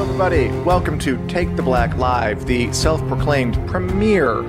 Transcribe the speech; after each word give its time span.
Everybody. 0.00 0.48
Welcome 0.62 0.98
to 1.00 1.22
Take 1.26 1.54
the 1.56 1.62
Black 1.62 1.94
Live, 1.98 2.46
the 2.46 2.72
self 2.72 3.06
proclaimed 3.06 3.54
premier 3.68 4.42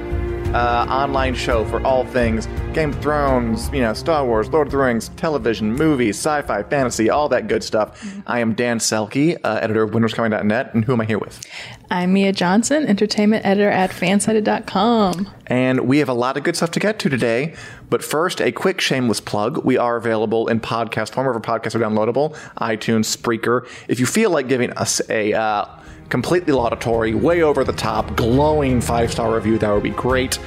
uh, 0.54 0.86
online 0.90 1.34
show 1.34 1.66
for 1.66 1.86
all 1.86 2.06
things 2.06 2.48
Game 2.74 2.92
of 2.92 3.02
Thrones, 3.02 3.70
you 3.74 3.82
know, 3.82 3.94
Star 3.94 4.26
Wars, 4.26 4.50
Lord 4.50 4.68
of 4.68 4.72
the 4.72 4.78
Rings, 4.78 5.10
television, 5.18 5.74
movies, 5.74 6.18
sci 6.18 6.42
fi, 6.44 6.64
fantasy, 6.64 7.10
all 7.10 7.28
that 7.30 7.48
good 7.48 7.64
stuff. 7.64 8.06
I 8.26 8.40
am 8.40 8.54
Dan 8.54 8.80
Selcke, 8.80 9.38
uh, 9.44 9.60
editor 9.62 9.84
of 9.84 9.92
WinterIsComing.net, 9.92 10.74
and 10.74 10.86
who 10.86 10.94
am 10.94 11.02
I 11.02 11.06
here 11.06 11.20
with? 11.20 11.46
I'm 11.90 12.14
Mia 12.14 12.32
Johnson, 12.32 12.86
entertainment 12.86 13.46
editor 13.46 13.70
at 13.70 13.92
fansided.com. 13.92 15.30
And 15.48 15.82
we 15.82 15.98
have 15.98 16.08
a 16.08 16.14
lot 16.14 16.38
of 16.38 16.44
good 16.44 16.56
stuff 16.56 16.72
to 16.72 16.80
get 16.80 16.98
to 17.00 17.10
today. 17.10 17.54
But 17.90 18.02
first, 18.02 18.40
a 18.40 18.54
quick 18.54 18.80
shameless 18.80 19.20
plug. 19.20 19.66
We 19.66 19.78
are 19.78 19.98
available 19.98 20.48
in 20.48 20.62
podcast 20.62 21.12
form, 21.12 21.28
wherever 21.28 21.42
podcasts 21.42 21.76
are 21.76 21.80
downloadable 21.80 22.34
iTunes, 22.62 23.14
Spreaker. 23.14 23.68
If 23.90 24.00
you 24.00 24.06
feel 24.06 24.30
like 24.30 24.48
giving 24.48 24.72
us 24.72 25.02
a 25.10 25.34
uh, 25.34 25.66
completely 26.12 26.54
laudatory, 26.54 27.16
way 27.16 27.42
over 27.42 27.64
the 27.64 27.74
top, 27.74 28.16
glowing 28.16 28.82
five 28.82 29.12
star 29.12 29.34
review, 29.34 29.58
that 29.58 29.72
would 29.72 29.82
be 29.82 29.90
great. 29.92 30.38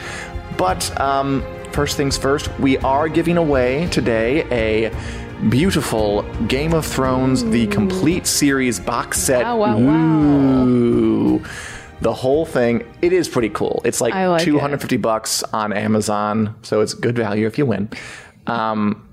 But 0.57 1.01
um, 1.01 1.43
first 1.73 1.97
things 1.97 2.17
first, 2.17 2.57
we 2.61 2.77
are 2.79 3.09
giving 3.09 3.37
away 3.39 3.89
today 3.89 4.45
a 4.53 4.95
beautiful 5.49 6.23
Game 6.47 6.75
of 6.75 6.87
Thrones, 6.87 7.45
the 7.45 7.67
complete 7.69 8.27
series 8.27 8.79
box 8.79 9.19
set. 9.19 9.43
Wow, 9.43 9.57
wow, 9.57 9.79
wow. 9.79 11.41
The 12.01 12.13
whole 12.13 12.45
thing, 12.45 12.87
it 13.01 13.13
is 13.13 13.29
pretty 13.29 13.49
cool. 13.49 13.81
It's 13.85 14.01
like, 14.01 14.15
like 14.15 14.43
it. 14.43 14.45
250 14.45 14.99
bucks 14.99 15.43
on 15.45 15.73
Amazon, 15.73 16.55
so 16.63 16.83
it's 16.83 16.93
good 16.93 17.17
value 17.17 17.47
if 17.47 17.57
you 17.57 17.65
win. 17.65 17.89
Um, 18.47 19.09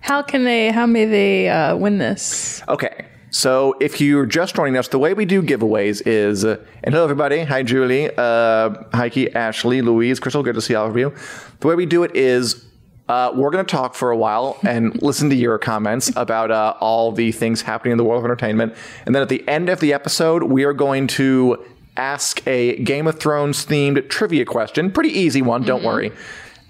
How 0.00 0.22
can 0.22 0.44
they, 0.44 0.70
how 0.70 0.84
may 0.84 1.06
they 1.06 1.48
uh, 1.48 1.74
win 1.76 1.96
this? 1.98 2.62
Okay. 2.68 3.06
So 3.30 3.74
if 3.80 4.00
you're 4.00 4.26
just 4.26 4.54
joining 4.54 4.76
us, 4.76 4.88
the 4.88 4.98
way 4.98 5.12
we 5.12 5.24
do 5.24 5.42
giveaways 5.42 6.00
is, 6.06 6.44
uh, 6.44 6.64
and 6.84 6.94
hello 6.94 7.04
everybody, 7.04 7.42
hi 7.42 7.62
Julie, 7.64 8.08
uh, 8.16 8.84
Heike, 8.94 9.34
Ashley, 9.34 9.82
Louise, 9.82 10.20
Crystal, 10.20 10.42
good 10.44 10.54
to 10.54 10.60
see 10.60 10.76
all 10.76 10.88
of 10.88 10.96
you. 10.96 11.12
The 11.60 11.66
way 11.66 11.74
we 11.74 11.86
do 11.86 12.04
it 12.04 12.14
is, 12.14 12.64
uh, 13.08 13.32
we're 13.34 13.50
going 13.50 13.64
to 13.64 13.70
talk 13.70 13.94
for 13.94 14.10
a 14.10 14.16
while 14.16 14.58
and 14.66 15.00
listen 15.02 15.28
to 15.30 15.36
your 15.36 15.58
comments 15.58 16.12
about 16.14 16.50
uh, 16.52 16.74
all 16.80 17.10
the 17.10 17.32
things 17.32 17.62
happening 17.62 17.92
in 17.92 17.98
the 17.98 18.04
world 18.04 18.20
of 18.20 18.24
entertainment, 18.24 18.74
and 19.06 19.14
then 19.14 19.22
at 19.22 19.28
the 19.28 19.46
end 19.48 19.68
of 19.68 19.80
the 19.80 19.92
episode, 19.92 20.44
we 20.44 20.64
are 20.64 20.72
going 20.72 21.08
to 21.08 21.64
ask 21.96 22.46
a 22.46 22.76
Game 22.76 23.06
of 23.06 23.18
Thrones 23.18 23.66
themed 23.66 24.08
trivia 24.08 24.44
question, 24.44 24.92
pretty 24.92 25.10
easy 25.10 25.42
one, 25.42 25.62
don't 25.62 25.82
worry. 25.82 26.12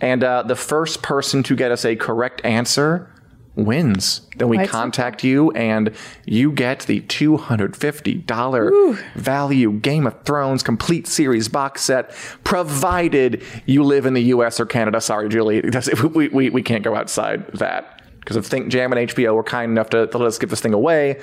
And 0.00 0.22
uh, 0.22 0.42
the 0.42 0.56
first 0.56 1.02
person 1.02 1.42
to 1.44 1.56
get 1.56 1.70
us 1.70 1.84
a 1.84 1.96
correct 1.96 2.40
answer 2.44 3.10
wins. 3.56 4.20
Then 4.36 4.48
we 4.48 4.58
Right. 4.58 4.68
contact 4.68 5.24
you 5.24 5.50
and 5.52 5.90
you 6.26 6.52
get 6.52 6.80
the 6.80 7.00
$250 7.00 8.98
value 9.14 9.72
Game 9.72 10.06
of 10.06 10.22
Thrones 10.22 10.62
complete 10.62 11.06
series 11.06 11.48
box 11.48 11.82
set, 11.82 12.10
provided 12.44 13.42
you 13.64 13.82
live 13.82 14.06
in 14.06 14.14
the 14.14 14.24
US 14.24 14.60
or 14.60 14.66
Canada. 14.66 15.00
Sorry, 15.00 15.28
Julie. 15.28 15.62
We, 16.16 16.28
we, 16.28 16.50
we 16.50 16.62
can't 16.62 16.84
go 16.84 16.94
outside 16.94 17.46
that. 17.54 18.02
Because 18.20 18.36
if 18.36 18.46
Think 18.46 18.68
Jam 18.68 18.92
and 18.92 19.08
HBO 19.08 19.34
were 19.34 19.42
kind 19.42 19.70
enough 19.72 19.90
to, 19.90 20.06
to 20.06 20.18
let 20.18 20.26
us 20.26 20.38
give 20.38 20.50
this 20.50 20.60
thing 20.60 20.74
away, 20.74 21.20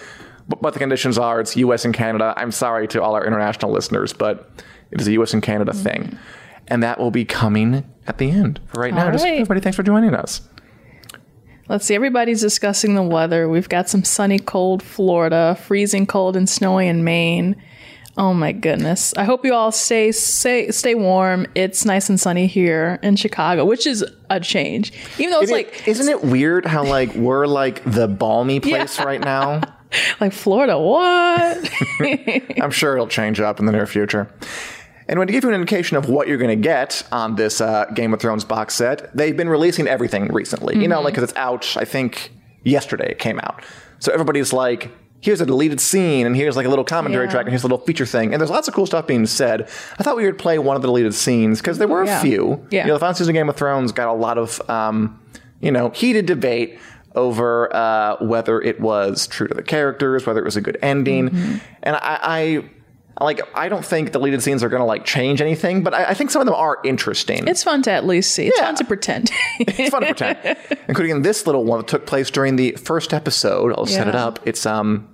but, 0.48 0.62
but 0.62 0.74
the 0.74 0.80
conditions 0.80 1.18
are 1.18 1.40
it's 1.40 1.56
US 1.58 1.86
and 1.86 1.94
Canada. 1.94 2.34
I'm 2.38 2.52
sorry 2.52 2.88
to 2.90 3.02
all 3.02 3.16
our 3.16 3.26
international 3.26 3.72
listeners, 3.72 4.14
but 4.14 4.50
it 4.92 5.02
is 5.02 5.08
a 5.08 5.14
US 5.14 5.34
and 5.34 5.42
Canada 5.42 5.72
mm. 5.74 5.84
thing. 5.84 6.20
And 6.68 6.82
that 6.84 7.00
will 7.00 7.12
be 7.12 7.26
coming 7.26 7.84
at 8.08 8.18
the 8.18 8.30
end. 8.30 8.60
For 8.68 8.82
right 8.82 8.94
now, 8.94 9.06
All 9.06 9.12
just 9.12 9.26
everybody, 9.26 9.60
thanks 9.60 9.76
for 9.76 9.84
joining 9.84 10.14
us. 10.14 10.42
Let's 11.70 11.86
see, 11.86 11.96
everybody's 11.96 12.42
discussing 12.42 12.96
the 12.96 13.04
weather. 13.04 13.48
We've 13.48 13.70
got 13.70 13.88
some 13.90 14.04
sunny, 14.04 14.38
cold 14.40 14.84
Florida, 14.84 15.58
freezing 15.62 16.06
cold 16.06 16.36
and 16.36 16.50
snowy 16.50 16.88
in 16.88 17.04
Maine. 17.04 17.56
Oh 18.16 18.34
my 18.34 18.52
goodness. 18.52 19.14
I 19.18 19.24
hope 19.24 19.44
you 19.44 19.54
all 19.56 19.72
stay 19.72 20.12
stay 20.12 20.70
stay 20.72 20.94
warm. 20.94 21.48
It's 21.56 21.84
nice 21.84 22.10
and 22.10 22.20
sunny 22.20 22.46
here 22.46 23.00
in 23.02 23.16
Chicago, 23.16 23.66
which 23.66 23.88
is 23.88 24.06
a 24.30 24.40
change. 24.40 24.94
Even 25.18 25.32
though 25.32 25.40
it's 25.42 25.50
It- 25.50 25.54
like 25.54 25.88
isn't 25.88 26.10
it 26.10 26.24
weird 26.24 26.66
how 26.66 26.84
like 26.84 27.14
we're 27.16 27.48
like 27.48 27.82
the 27.86 28.08
balmy 28.08 28.60
place 28.60 29.00
right 29.00 29.20
now? 29.22 29.62
like 30.22 30.32
Florida, 30.34 30.78
what? 30.78 31.72
I'm 32.62 32.70
sure 32.72 32.94
it'll 32.94 33.08
change 33.08 33.40
up 33.40 33.60
in 33.60 33.66
the 33.66 33.72
near 33.72 33.88
future. 33.88 34.30
And 35.08 35.20
when 35.20 35.28
to 35.28 35.34
give 35.34 35.44
you 35.44 35.50
an 35.50 35.56
indication 35.56 35.98
of 35.98 36.08
what 36.10 36.28
you're 36.28 36.38
going 36.38 36.56
to 36.58 36.64
get 36.64 37.04
on 37.12 37.36
this 37.36 37.60
uh, 37.62 37.86
Game 37.94 38.14
of 38.14 38.20
Thrones 38.22 38.46
box 38.46 38.74
set, 38.76 39.16
they've 39.16 39.36
been 39.36 39.50
releasing 39.50 39.88
everything 39.88 40.32
recently. 40.34 40.78
You 40.82 40.88
know, 40.88 41.02
like 41.02 41.14
because 41.14 41.30
it's 41.30 41.38
out. 41.38 41.76
I 41.78 41.86
think 41.86 42.32
yesterday 42.64 43.12
it 43.12 43.20
came 43.20 43.40
out. 43.40 43.64
So 44.00 44.12
everybody's 44.14 44.54
like, 44.54 44.90
here's 45.22 45.40
a 45.40 45.46
deleted 45.46 45.80
scene, 45.80 46.26
and 46.26 46.36
here's 46.36 46.56
like 46.58 46.66
a 46.66 46.70
little 46.70 46.84
commentary 46.86 47.26
Yeah. 47.26 47.32
track, 47.32 47.42
and 47.46 47.50
here's 47.52 47.64
a 47.64 47.68
little 47.68 47.86
feature 47.86 48.06
thing, 48.06 48.34
and 48.34 48.42
there's 48.42 48.50
lots 48.50 48.68
of 48.68 48.74
cool 48.74 48.86
stuff 48.86 49.08
being 49.08 49.26
said. 49.26 49.70
I 49.98 50.04
thought 50.04 50.18
we 50.18 50.26
would 50.26 50.38
play 50.38 50.58
one 50.60 50.76
of 50.76 50.82
the 50.82 50.88
deleted 50.90 51.14
scenes 51.14 51.60
because 51.62 51.78
there 51.78 51.88
were 51.88 52.04
a 52.04 52.08
Yeah. 52.08 52.22
few. 52.22 52.66
Yeah. 52.72 52.82
You 52.82 52.88
know, 52.90 52.94
the 52.96 53.00
final 53.00 53.14
season 53.16 53.32
of 53.36 53.40
Game 53.40 53.50
of 53.50 53.56
Thrones 53.56 53.92
got 53.94 54.10
a 54.10 54.14
lot 54.14 54.38
of, 54.38 54.62
um, 54.70 55.20
you 55.62 55.72
know, 55.72 55.90
heated 55.92 56.26
debate 56.26 56.78
over 57.16 57.74
uh, 57.74 58.18
whether 58.26 58.60
it 58.62 58.82
was 58.82 59.28
true 59.28 59.48
to 59.48 59.54
the 59.54 59.64
characters, 59.64 60.26
whether 60.26 60.40
it 60.42 60.46
was 60.46 60.58
a 60.58 60.62
good 60.62 60.78
ending, 60.82 61.30
Mm-hmm. 61.30 61.56
and 61.84 61.96
I, 61.96 62.20
I 62.22 62.64
like 63.22 63.42
I 63.56 63.70
don't 63.70 63.86
think 63.86 64.12
deleted 64.12 64.42
scenes 64.42 64.64
are 64.64 64.70
going 64.70 64.80
to 64.82 64.86
like 64.86 65.06
change 65.06 65.42
anything, 65.42 65.84
but 65.84 65.94
I, 65.94 66.06
I 66.06 66.14
think 66.14 66.32
some 66.32 66.42
of 66.42 66.46
them 66.46 66.56
are 66.56 66.80
interesting. 66.84 67.48
it's 67.48 67.64
fun 67.64 67.82
to 67.84 67.92
at 67.92 68.06
least 68.06 68.32
see. 68.34 68.48
It's 68.48 68.58
Yeah. 68.58 68.66
fun 68.66 68.76
to 68.76 68.84
pretend. 68.86 69.32
it's 69.60 69.90
fun 69.90 70.02
to 70.02 70.08
pretend, 70.14 70.58
including 70.88 71.22
this 71.22 71.46
little 71.46 71.64
one 71.64 71.80
that 71.80 71.88
took 71.88 72.06
place 72.06 72.30
during 72.32 72.56
the 72.56 72.72
first 72.72 73.14
episode. 73.14 73.74
I'll 73.78 73.86
set 73.86 74.08
it 74.08 74.16
up. 74.16 74.40
It's 74.48 74.66
um, 74.66 75.08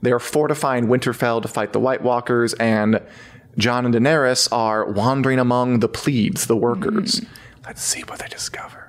they're 0.00 0.18
fortifying 0.18 0.86
Winterfell 0.86 1.42
to 1.42 1.48
fight 1.48 1.72
the 1.72 1.80
White 1.80 2.02
Walkers, 2.02 2.54
and 2.54 3.00
Jon 3.58 3.84
and 3.84 3.94
Daenerys 3.94 4.48
are 4.50 4.84
wandering 4.90 5.38
among 5.38 5.80
the 5.80 5.88
plebes, 5.88 6.46
the 6.46 6.56
workers. 6.56 7.20
Mm. 7.20 7.26
Let's 7.66 7.82
see 7.82 8.00
what 8.00 8.18
they 8.18 8.28
discover. 8.28 8.81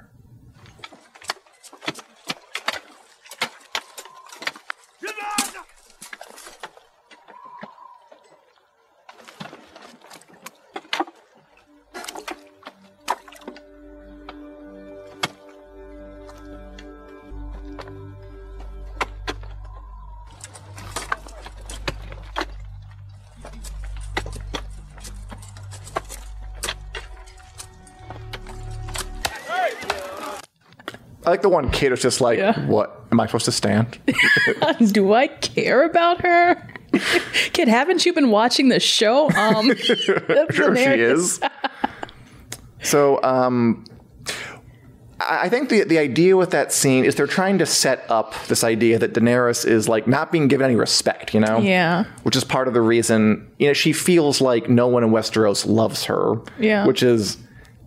Like 31.33 31.41
the 31.41 31.49
one 31.49 31.71
kid 31.71 31.89
who's 31.89 32.01
just 32.01 32.21
like, 32.21 32.37
Yeah. 32.37 32.59
"What 32.67 33.05
am 33.11 33.19
I 33.19 33.25
supposed 33.25 33.45
to 33.45 33.51
stand?" 33.51 33.97
Do 34.91 35.13
I 35.13 35.27
care 35.27 35.83
about 35.83 36.21
her? 36.21 36.55
Kid, 37.53 37.67
haven't 37.67 38.05
you 38.05 38.13
been 38.13 38.29
watching 38.29 38.69
the 38.69 38.79
show? 38.79 39.27
Um, 39.31 39.75
sure 39.77 40.75
she 40.75 40.83
is. 40.83 41.39
so, 42.83 43.21
um, 43.23 43.83
I 45.19 45.45
I 45.45 45.49
think 45.49 45.69
the 45.69 45.83
the 45.85 45.97
idea 45.97 46.37
with 46.37 46.51
that 46.51 46.71
scene 46.71 47.03
is 47.03 47.15
they're 47.15 47.25
trying 47.27 47.57
to 47.57 47.65
set 47.65 48.05
up 48.09 48.35
this 48.47 48.63
idea 48.63 48.99
that 48.99 49.13
Daenerys 49.13 49.65
is 49.65 49.89
like 49.89 50.05
not 50.07 50.31
being 50.31 50.47
given 50.47 50.65
any 50.65 50.75
respect, 50.75 51.33
you 51.33 51.39
know? 51.39 51.57
Yeah. 51.59 52.05
Which 52.23 52.35
is 52.35 52.43
part 52.43 52.67
of 52.67 52.73
the 52.75 52.81
reason, 52.81 53.49
you 53.57 53.67
know, 53.67 53.73
she 53.73 53.91
feels 53.91 54.39
like 54.41 54.69
no 54.69 54.87
one 54.87 55.03
in 55.03 55.09
Westeros 55.09 55.65
loves 55.65 56.03
her. 56.05 56.35
Yeah. 56.59 56.85
Which 56.85 57.01
is 57.01 57.37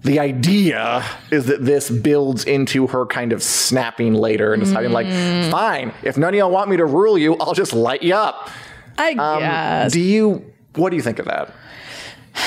the 0.03 0.21
idea 0.21 1.05
is 1.31 1.47
that 1.47 1.65
this 1.65 1.91
builds 1.91 2.45
into 2.45 2.87
her 2.89 3.07
kind 3.07 3.33
of 3.33 3.43
snapping 3.43 4.15
later 4.15 4.53
and 4.55 4.63
deciding 4.63 4.93
like, 4.93 5.07
Mm. 5.07 5.51
fine, 5.51 5.93
if 6.03 6.17
none 6.17 6.29
of 6.35 6.39
y'all 6.39 6.51
want 6.51 6.71
me 6.71 6.77
to 6.77 6.85
rule 6.85 7.19
you, 7.19 7.35
I'll 7.37 7.55
just 7.55 7.73
light 7.73 8.03
you 8.03 8.15
up. 8.15 8.49
I 8.99 9.11
Um, 9.13 9.41
guess. 9.41 9.93
Do 9.93 10.01
you 10.01 10.45
what 10.77 10.91
do 10.91 10.97
you 10.97 11.03
think 11.03 11.19
of 11.19 11.25
that? 11.27 11.51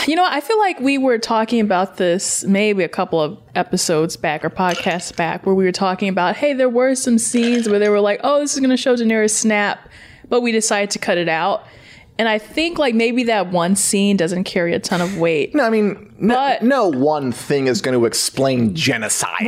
You 0.05 0.15
know, 0.15 0.23
I 0.25 0.39
feel 0.39 0.59
like 0.59 0.79
we 0.79 0.99
were 0.99 1.17
talking 1.17 1.59
about 1.59 1.97
this 1.97 2.43
maybe 2.43 2.83
a 2.83 2.87
couple 2.89 3.19
of 3.19 3.39
episodes 3.55 4.15
back 4.15 4.45
or 4.45 4.49
podcasts 4.51 5.15
back 5.15 5.45
where 5.47 5.55
we 5.55 5.63
were 5.65 5.71
talking 5.71 6.09
about, 6.09 6.35
hey, 6.37 6.53
there 6.53 6.69
were 6.69 6.93
some 6.93 7.17
scenes 7.17 7.67
where 7.67 7.79
they 7.79 7.89
were 7.89 7.99
like, 7.99 8.19
oh, 8.23 8.39
this 8.39 8.53
is 8.53 8.59
going 8.59 8.69
to 8.69 8.77
show 8.77 8.95
Daenerys 8.95 9.31
snap, 9.31 9.89
but 10.29 10.41
we 10.41 10.51
decided 10.51 10.91
to 10.91 10.99
cut 10.99 11.17
it 11.17 11.27
out. 11.27 11.65
And 12.19 12.27
I 12.27 12.37
think 12.37 12.77
like 12.77 12.93
maybe 12.93 13.23
that 13.23 13.47
one 13.49 13.77
scene 13.77 14.17
doesn't 14.17 14.43
carry 14.43 14.73
a 14.73 14.79
ton 14.79 14.99
of 14.99 15.17
weight. 15.17 15.55
No, 15.55 15.63
I 15.63 15.69
mean, 15.69 16.13
no, 16.19 16.35
But- 16.35 16.61
no 16.61 16.89
one 16.89 17.31
thing 17.31 17.67
is 17.67 17.81
going 17.81 17.97
to 17.97 18.05
explain 18.05 18.75
genocide. 18.75 19.47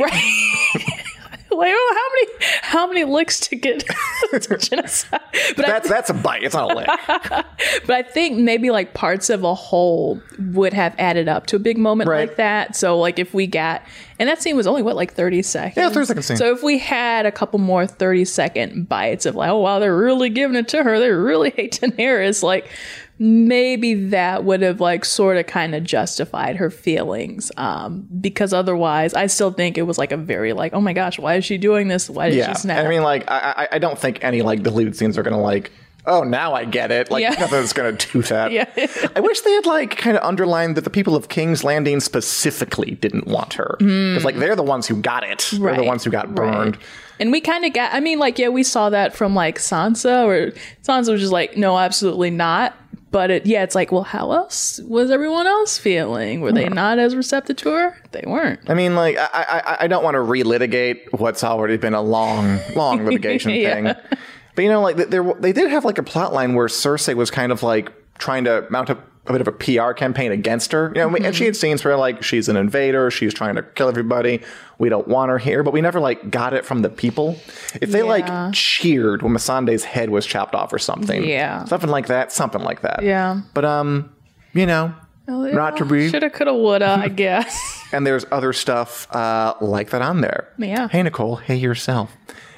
like, 1.56 1.72
oh, 1.74 1.94
how 1.96 2.08
many 2.14 2.50
how 2.62 2.86
many 2.86 3.04
licks 3.04 3.40
to 3.40 3.56
get 3.56 3.84
to 4.32 4.56
genocide? 4.60 5.20
But 5.56 5.66
I 5.66 5.70
That's 5.70 5.88
that's 5.88 6.10
a 6.10 6.14
bite. 6.14 6.42
It's 6.42 6.54
not 6.54 6.72
a 6.72 6.74
lick. 6.74 6.88
But 7.86 7.96
I 7.96 8.02
think 8.02 8.38
maybe 8.38 8.70
like 8.70 8.92
parts 8.94 9.30
of 9.30 9.44
a 9.44 9.54
whole 9.54 10.20
would 10.38 10.72
have 10.72 10.94
added 10.98 11.28
up 11.28 11.46
to 11.46 11.56
a 11.56 11.58
big 11.58 11.78
moment 11.78 12.08
Right. 12.10 12.28
like 12.28 12.36
that. 12.36 12.76
So 12.76 12.98
like 12.98 13.18
if 13.18 13.32
we 13.34 13.46
got 13.46 13.82
and 14.18 14.28
that 14.28 14.40
scene 14.42 14.56
was 14.56 14.66
only 14.66 14.82
what 14.82 14.94
like 14.96 15.14
30 15.14 15.42
seconds. 15.42 15.76
Yeah, 15.76 15.88
30 15.90 16.06
second 16.06 16.22
scene. 16.22 16.36
So 16.36 16.52
if 16.52 16.62
we 16.62 16.78
had 16.78 17.26
a 17.26 17.32
couple 17.32 17.58
more 17.58 17.86
30 17.86 18.24
second 18.24 18.88
bites 18.88 19.26
of 19.26 19.34
like, 19.36 19.50
oh 19.50 19.58
wow, 19.58 19.78
they're 19.78 19.96
really 19.96 20.28
giving 20.30 20.56
it 20.56 20.68
to 20.68 20.82
her. 20.82 20.98
They 21.00 21.10
really 21.10 21.50
hate 21.50 21.78
Daenerys, 21.80 22.42
like 22.42 22.68
maybe 23.18 23.94
that 23.94 24.44
would 24.44 24.62
have 24.62 24.80
like 24.80 25.04
sort 25.04 25.36
of 25.36 25.46
kind 25.46 25.74
of 25.74 25.84
justified 25.84 26.56
her 26.56 26.70
feelings. 26.70 27.52
Um, 27.56 28.08
because 28.20 28.52
otherwise 28.52 29.14
I 29.14 29.26
still 29.26 29.52
think 29.52 29.78
it 29.78 29.82
was 29.82 29.98
like 29.98 30.12
a 30.12 30.16
very 30.16 30.52
like, 30.52 30.72
oh 30.72 30.80
my 30.80 30.92
gosh, 30.92 31.18
why 31.18 31.34
is 31.36 31.44
she 31.44 31.58
doing 31.58 31.88
this? 31.88 32.10
Why 32.10 32.30
did 32.30 32.38
yeah, 32.38 32.48
she 32.52 32.60
snap? 32.60 32.84
I 32.84 32.88
mean, 32.88 33.02
like, 33.02 33.24
I, 33.30 33.68
I 33.72 33.78
don't 33.78 33.98
think 33.98 34.22
any 34.24 34.42
like 34.42 34.62
deleted 34.62 34.96
scenes 34.96 35.16
are 35.18 35.22
going 35.22 35.36
to 35.36 35.40
like. 35.40 35.70
Oh, 36.04 36.24
now 36.24 36.52
I 36.52 36.64
get 36.64 36.90
it. 36.90 37.12
Like 37.12 37.22
Yeah. 37.22 37.30
nothing's 37.38 37.72
going 37.72 37.96
to 37.96 38.12
do 38.12 38.22
that. 38.22 38.50
Yeah. 38.50 38.64
I 39.14 39.20
wish 39.20 39.40
they 39.42 39.52
had 39.52 39.66
like 39.66 39.96
kind 39.96 40.16
of 40.16 40.24
underlined 40.24 40.76
that 40.76 40.82
the 40.82 40.90
people 40.90 41.14
of 41.14 41.28
King's 41.28 41.62
Landing 41.62 42.00
specifically 42.00 42.92
didn't 42.96 43.28
want 43.28 43.52
her 43.54 43.76
because 43.78 44.24
like 44.24 44.34
they're 44.36 44.56
the 44.56 44.64
ones 44.64 44.88
who 44.88 44.96
got 45.00 45.22
it. 45.22 45.48
They're 45.52 45.76
the 45.76 45.82
Mm. 45.82 45.86
Ones 45.86 46.02
who 46.02 46.10
got 46.10 46.34
burned. 46.34 46.74
Right. 46.76 46.84
And 47.20 47.30
we 47.30 47.40
kind 47.40 47.64
of 47.64 47.72
got, 47.72 47.94
I 47.94 48.00
mean, 48.00 48.18
like, 48.18 48.36
yeah, 48.40 48.48
we 48.48 48.64
saw 48.64 48.90
that 48.90 49.14
from 49.14 49.36
like 49.36 49.58
Sansa, 49.58 50.24
or 50.24 50.50
Sansa 50.82 51.12
was 51.12 51.20
just 51.20 51.32
like, 51.32 51.56
no, 51.56 51.78
absolutely 51.78 52.30
not. 52.30 52.74
But 53.12 53.30
it, 53.30 53.46
yeah, 53.46 53.62
it's 53.62 53.74
like, 53.74 53.92
well, 53.92 54.04
how 54.04 54.32
else 54.32 54.80
was 54.80 55.10
everyone 55.10 55.46
else 55.46 55.76
feeling? 55.76 56.40
Were 56.40 56.50
they 56.50 56.66
hmm. 56.66 56.72
not 56.74 56.98
as 56.98 57.14
receptive 57.14 57.56
to 57.58 57.70
her? 57.70 57.96
They 58.10 58.24
weren't. 58.26 58.58
I 58.68 58.74
mean, 58.74 58.96
like, 58.96 59.18
I 59.18 59.28
I, 59.32 59.76
I 59.80 59.86
don't 59.86 60.02
want 60.02 60.14
to 60.14 60.20
relitigate 60.20 61.12
what's 61.20 61.44
already 61.44 61.76
been 61.76 61.94
a 61.94 62.00
long, 62.02 62.58
long 62.74 63.04
litigation 63.04 63.50
Yeah. 63.52 63.74
thing. 63.74 64.18
But 64.54 64.62
you 64.62 64.70
know, 64.70 64.80
like, 64.80 64.96
there 64.96 65.22
they 65.38 65.52
did 65.52 65.70
have 65.70 65.84
like 65.84 65.98
a 65.98 66.02
plot 66.02 66.32
line 66.32 66.54
where 66.54 66.66
Cersei 66.66 67.14
was 67.14 67.30
kind 67.30 67.52
of 67.52 67.62
like 67.62 67.92
trying 68.18 68.44
to 68.44 68.66
mount 68.70 68.88
up 68.88 69.06
a 69.26 69.32
bit 69.32 69.40
of 69.40 69.46
a 69.48 69.52
PR 69.52 69.92
campaign 69.92 70.32
against 70.32 70.72
her. 70.72 70.92
You 70.96 71.02
know, 71.08 71.16
and 71.16 71.34
she 71.34 71.44
had 71.44 71.54
scenes 71.56 71.84
where 71.84 71.96
like 71.96 72.22
she's 72.24 72.48
an 72.48 72.56
invader, 72.56 73.10
she's 73.10 73.32
trying 73.32 73.54
to 73.54 73.62
kill 73.62 73.88
everybody. 73.88 74.42
We 74.78 74.88
don't 74.88 75.06
want 75.06 75.30
her 75.30 75.38
here, 75.38 75.62
but 75.62 75.72
we 75.72 75.80
never 75.80 76.00
like 76.00 76.30
got 76.30 76.54
it 76.54 76.64
from 76.64 76.82
the 76.82 76.88
people. 76.90 77.36
If 77.80 77.90
they 77.92 77.98
Yeah. 78.00 78.04
like 78.04 78.52
cheered 78.52 79.22
when 79.22 79.32
Missandei's 79.32 79.84
head 79.84 80.10
was 80.10 80.26
chopped 80.26 80.54
off 80.56 80.72
or 80.72 80.78
something, 80.78 81.22
Yeah. 81.22 81.64
something 81.66 81.90
like 81.90 82.06
that, 82.08 82.32
something 82.32 82.62
like 82.62 82.80
that. 82.82 83.02
Yeah. 83.04 83.42
But 83.54 83.64
um, 83.64 84.10
you 84.54 84.66
know, 84.66 84.92
not 85.28 85.76
to 85.76 85.84
be. 85.84 86.10
Shoulda, 86.10 86.28
coulda, 86.28 86.52
woulda, 86.54 86.98
I 87.00 87.08
guess. 87.24 87.56
And 87.92 88.04
there's 88.04 88.26
other 88.32 88.52
stuff 88.52 89.06
uh, 89.14 89.54
like 89.60 89.90
that 89.90 90.02
on 90.02 90.20
there. 90.20 90.48
Yeah. 90.58 90.88
Hey, 90.88 91.02
Nicole. 91.02 91.36
Hey, 91.36 91.54
yourself. 91.54 92.10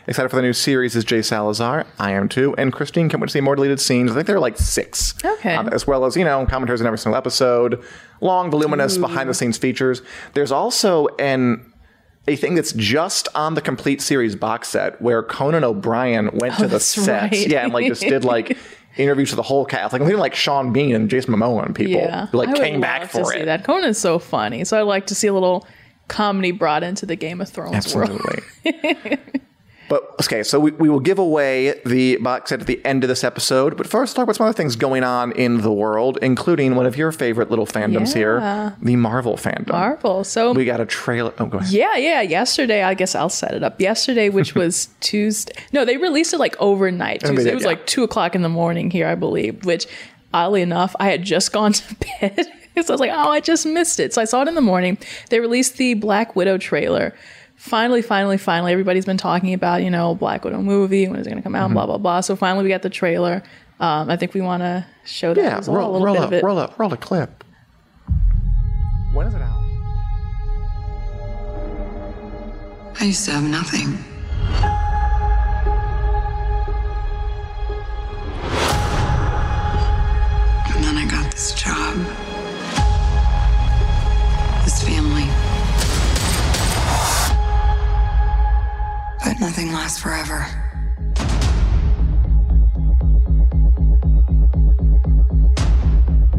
Excited 0.06 0.28
for 0.28 0.36
the 0.36 0.42
new 0.42 0.52
series 0.52 0.94
is 0.96 1.04
Jay 1.04 1.22
Salazar. 1.22 1.86
I 1.98 2.12
am 2.12 2.28
too. 2.28 2.54
And 2.58 2.72
Christine 2.72 3.08
can't 3.08 3.20
wait 3.22 3.28
to 3.28 3.32
see 3.32 3.40
more 3.40 3.56
deleted 3.56 3.80
scenes. 3.80 4.10
I 4.10 4.14
think 4.14 4.26
there 4.26 4.36
are 4.36 4.40
like 4.40 4.58
six. 4.58 5.14
Okay. 5.24 5.54
Um, 5.54 5.68
as 5.68 5.86
well 5.86 6.04
as, 6.04 6.14
you 6.16 6.24
know, 6.24 6.44
commentaries 6.46 6.80
in 6.82 6.86
every 6.86 6.98
single 6.98 7.16
episode, 7.16 7.82
long, 8.20 8.50
voluminous 8.50 8.98
behind 8.98 9.30
the 9.30 9.34
scenes 9.34 9.56
features. 9.56 10.02
There's 10.34 10.52
also 10.52 11.06
an 11.18 11.72
a 12.26 12.36
thing 12.36 12.54
that's 12.54 12.72
just 12.72 13.28
on 13.34 13.54
the 13.54 13.60
complete 13.60 14.00
series 14.00 14.34
box 14.36 14.68
set 14.68 15.00
where 15.00 15.22
Conan 15.22 15.62
O'Brien 15.64 16.30
went 16.34 16.56
to 16.58 16.66
the 16.68 16.76
Oh, 16.76 16.78
sets. 16.78 17.32
right. 17.36 17.48
Yeah, 17.48 17.64
and 17.64 17.72
like 17.72 17.86
just 17.86 18.00
did 18.02 18.24
like 18.24 18.56
interviews 18.96 19.30
with 19.30 19.36
the 19.36 19.42
whole 19.42 19.64
cast. 19.64 19.92
Like 19.94 20.02
even 20.02 20.18
like 20.18 20.34
Sean 20.34 20.72
Bean 20.72 20.94
and 20.94 21.08
Jason 21.10 21.34
Momoa 21.34 21.64
and 21.66 21.74
people 21.74 21.94
yeah. 21.94 22.26
who 22.26 22.38
like 22.38 22.50
I 22.50 22.54
came 22.58 22.80
back 22.80 23.10
for 23.10 23.32
it. 23.34 23.44
that. 23.46 23.64
Conan's 23.64 23.98
so 23.98 24.18
funny. 24.18 24.64
So 24.64 24.78
I'd 24.78 24.82
like 24.82 25.06
to 25.08 25.14
see 25.14 25.26
a 25.28 25.34
little 25.34 25.66
comedy 26.08 26.50
brought 26.50 26.82
into 26.82 27.06
the 27.06 27.16
Game 27.16 27.40
of 27.40 27.48
Thrones 27.48 27.94
world. 27.94 28.20
But 29.88 30.02
okay, 30.22 30.42
so 30.42 30.58
we, 30.58 30.70
we 30.72 30.88
will 30.88 31.00
give 31.00 31.18
away 31.18 31.80
the 31.84 32.16
box 32.16 32.48
set 32.50 32.60
at 32.60 32.66
the 32.66 32.84
end 32.86 33.04
of 33.04 33.08
this 33.08 33.22
episode. 33.22 33.76
But 33.76 33.86
first, 33.86 34.16
talk 34.16 34.22
about 34.22 34.36
some 34.36 34.46
other 34.46 34.56
things 34.56 34.76
going 34.76 35.04
on 35.04 35.32
in 35.32 35.60
the 35.60 35.72
world, 35.72 36.18
including 36.22 36.74
one 36.74 36.86
of 36.86 36.96
your 36.96 37.12
favorite 37.12 37.50
little 37.50 37.66
fandoms 37.66 38.08
Yeah. 38.14 38.18
here, 38.70 38.76
the 38.80 38.96
Marvel 38.96 39.36
fandom. 39.36 39.72
Marvel. 39.72 40.24
So 40.24 40.52
We 40.52 40.64
got 40.64 40.80
a 40.80 40.86
trailer. 40.86 41.32
Oh, 41.38 41.46
go 41.46 41.58
ahead. 41.58 41.70
Yeah, 41.72 41.96
yeah. 41.96 42.22
Yesterday, 42.22 42.82
I 42.82 42.94
guess 42.94 43.14
I'll 43.14 43.28
set 43.28 43.52
it 43.54 43.62
up. 43.62 43.80
Yesterday, 43.80 44.28
which 44.30 44.54
was 44.56 44.88
Tuesday. 45.00 45.52
No, 45.72 45.84
they 45.84 45.96
released 45.98 46.32
it 46.32 46.38
like 46.38 46.56
overnight. 46.60 47.20
Tuesday. 47.20 47.36
did, 47.44 47.46
It 47.48 47.54
was 47.54 47.62
yeah. 47.64 47.68
like 47.68 47.86
two 47.86 48.02
o'clock 48.04 48.34
in 48.34 48.42
the 48.42 48.48
morning 48.48 48.90
here, 48.90 49.06
I 49.06 49.14
believe. 49.14 49.64
Which, 49.64 49.86
oddly 50.32 50.62
enough, 50.62 50.96
I 50.98 51.10
had 51.10 51.22
just 51.22 51.52
gone 51.52 51.72
to 51.74 51.94
bed. 52.20 52.36
so 52.82 52.82
I 52.88 52.92
was 52.92 53.00
like, 53.00 53.12
oh, 53.12 53.28
I 53.30 53.40
just 53.40 53.66
missed 53.66 54.00
it. 54.00 54.14
So 54.14 54.22
I 54.22 54.24
saw 54.24 54.42
it 54.42 54.48
in 54.48 54.54
the 54.54 54.60
morning. 54.60 54.98
They 55.30 55.40
released 55.40 55.76
the 55.76 55.94
Black 55.94 56.34
Widow 56.34 56.58
trailer. 56.58 57.14
Finally, 57.64 58.02
finally, 58.02 58.36
finally, 58.36 58.72
everybody's 58.72 59.06
been 59.06 59.16
talking 59.16 59.54
about, 59.54 59.82
you 59.82 59.88
know, 59.90 60.14
Black 60.14 60.44
Widow 60.44 60.60
movie, 60.60 61.08
when 61.08 61.18
is 61.18 61.26
it 61.26 61.30
going 61.30 61.38
to 61.40 61.42
come 61.42 61.54
out, 61.54 61.64
Mm-hmm. 61.68 61.74
blah, 61.74 61.86
blah, 61.86 61.96
blah. 61.96 62.20
So 62.20 62.36
finally, 62.36 62.62
we 62.62 62.68
got 62.68 62.82
the 62.82 62.90
trailer. 62.90 63.42
Um, 63.80 64.10
I 64.10 64.16
think 64.18 64.34
we 64.34 64.42
want 64.42 64.62
to 64.62 64.84
show 65.06 65.32
that 65.32 65.42
Yeah, 65.42 65.56
as 65.58 65.66
well, 65.66 65.78
a 65.78 65.80
roll, 65.80 65.92
little 65.92 66.04
roll 66.06 66.14
bit 66.14 66.22
up, 66.22 66.26
of 66.28 66.32
it. 66.34 66.44
roll 66.44 66.58
up, 66.58 66.78
roll 66.78 66.92
a 66.92 66.96
clip. 66.98 67.42
When 69.14 69.26
is 69.28 69.34
it 69.34 69.40
out? 69.40 69.62
I 73.00 73.04
used 73.06 73.24
to 73.24 73.30
have 73.30 73.44
nothing. 73.44 73.96
And 80.74 80.82
then 80.84 80.96
I 80.96 81.06
got 81.06 81.30
this 81.32 81.52
job. 81.54 81.83
But 89.34 89.40
nothing 89.40 89.72
lasts 89.72 90.00
forever. 90.00 90.46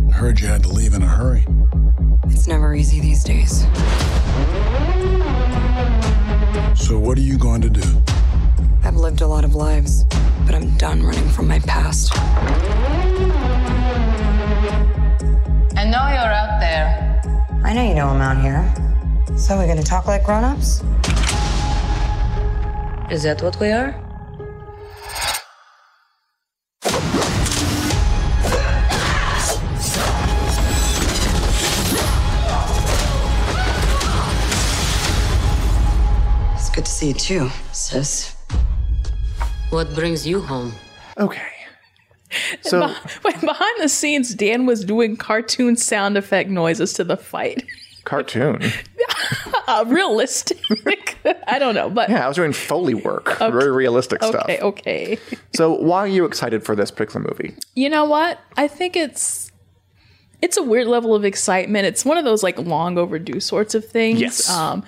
I 0.08 0.12
heard 0.14 0.40
you 0.40 0.48
had 0.48 0.64
to 0.64 0.70
leave 0.70 0.94
in 0.94 1.02
a 1.02 1.08
hurry. 1.08 1.46
It's 2.28 2.48
never 2.48 2.74
easy 2.74 3.02
these 3.02 3.22
days. 3.25 3.64
So, 6.80 6.98
what 6.98 7.18
are 7.18 7.22
you 7.22 7.38
going 7.38 7.60
to 7.64 7.70
do? 7.70 7.84
I've 8.86 8.96
lived 8.96 9.20
a 9.20 9.28
lot 9.28 9.44
of 9.44 9.56
lives, 9.56 10.06
but 10.46 10.56
I'm 10.56 10.78
done 10.78 11.04
running 11.04 11.28
from 11.30 11.50
my 11.50 11.60
past. 11.60 12.16
I 15.75 15.84
know 15.84 16.08
you're 16.08 16.34
out 16.34 16.62
there. 16.62 17.22
I 17.62 17.74
know 17.74 17.84
you 17.86 17.94
know 17.94 18.08
I'm 18.08 18.22
out 18.22 18.42
here. 18.42 18.74
So 19.38 19.58
we're 19.58 19.68
gonna 19.68 19.84
talk 19.84 20.08
like 20.08 20.24
grown-ups? 20.24 20.82
Is 23.12 23.24
that 23.24 23.42
what 23.42 23.60
we 23.60 23.72
are? 23.72 23.94
It's 36.56 36.70
good 36.70 36.86
to 36.86 36.92
see 36.92 37.08
you 37.10 37.14
too, 37.14 37.50
sis. 37.72 38.36
What 39.70 39.94
brings 39.94 40.26
you 40.26 40.42
home? 40.42 40.74
Okay. 41.18 41.42
So, 42.62 42.94
Wait, 43.24 43.40
behind 43.42 43.76
the 43.82 43.90
scenes, 43.90 44.34
Dan 44.34 44.66
was 44.66 44.84
doing 44.86 45.16
cartoon 45.18 45.76
sound 45.76 46.18
effect 46.18 46.50
noises 46.50 46.94
to 46.94 47.04
the 47.04 47.18
fight. 47.18 47.64
cartoon. 48.04 48.62
uh, 49.67 49.84
realistic. 49.88 50.60
I 51.48 51.60
don't 51.60 51.75
know, 51.75 51.89
but 51.89 52.10
Yeah, 52.10 52.25
I 52.25 52.27
was 52.27 52.36
doing 52.38 52.53
Foley 52.53 52.94
work. 52.94 53.38
Very 53.39 53.72
realistic 53.72 54.24
stuff. 54.24 54.44
okay, 54.44 54.60
okay. 54.60 55.20
So, 55.55 55.74
why 55.74 56.00
are 56.00 56.08
you 56.08 56.25
excited 56.25 56.63
for 56.63 56.75
this 56.75 56.91
particular 56.91 57.25
movie? 57.27 57.55
You 57.75 57.89
know 57.89 58.05
what? 58.05 58.39
I 58.58 58.67
think 58.67 58.96
it's 58.96 59.51
it's 60.41 60.58
a 60.58 60.63
weird 60.63 60.88
level 60.88 61.15
of 61.15 61.25
excitement. 61.25 61.86
It's 61.86 62.05
one 62.05 62.17
of 62.17 62.25
those 62.25 62.44
like 62.44 62.60
long 62.60 62.98
overdue 62.98 63.39
sorts 63.39 63.74
of 63.75 63.88
things. 63.88 64.22
Yes. 64.22 64.50
Um, 64.50 64.84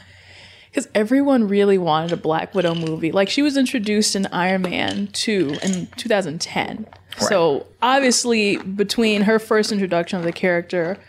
Because 0.70 0.88
everyone 0.94 1.48
really 1.48 1.78
wanted 1.80 2.12
a 2.12 2.18
Black 2.18 2.54
Widow 2.54 2.76
movie. 2.76 3.12
Like 3.12 3.30
she 3.30 3.42
was 3.42 3.58
introduced 3.58 4.16
in 4.16 4.28
Iron 4.28 4.62
Man 4.64 5.08
2 5.14 5.58
in 5.64 5.88
2010. 5.96 6.86
So 7.18 7.66
obviously, 7.82 8.58
between 8.58 9.24
her 9.24 9.40
first 9.40 9.72
introduction 9.72 10.20
of 10.20 10.26
the 10.26 10.32
character 10.32 11.00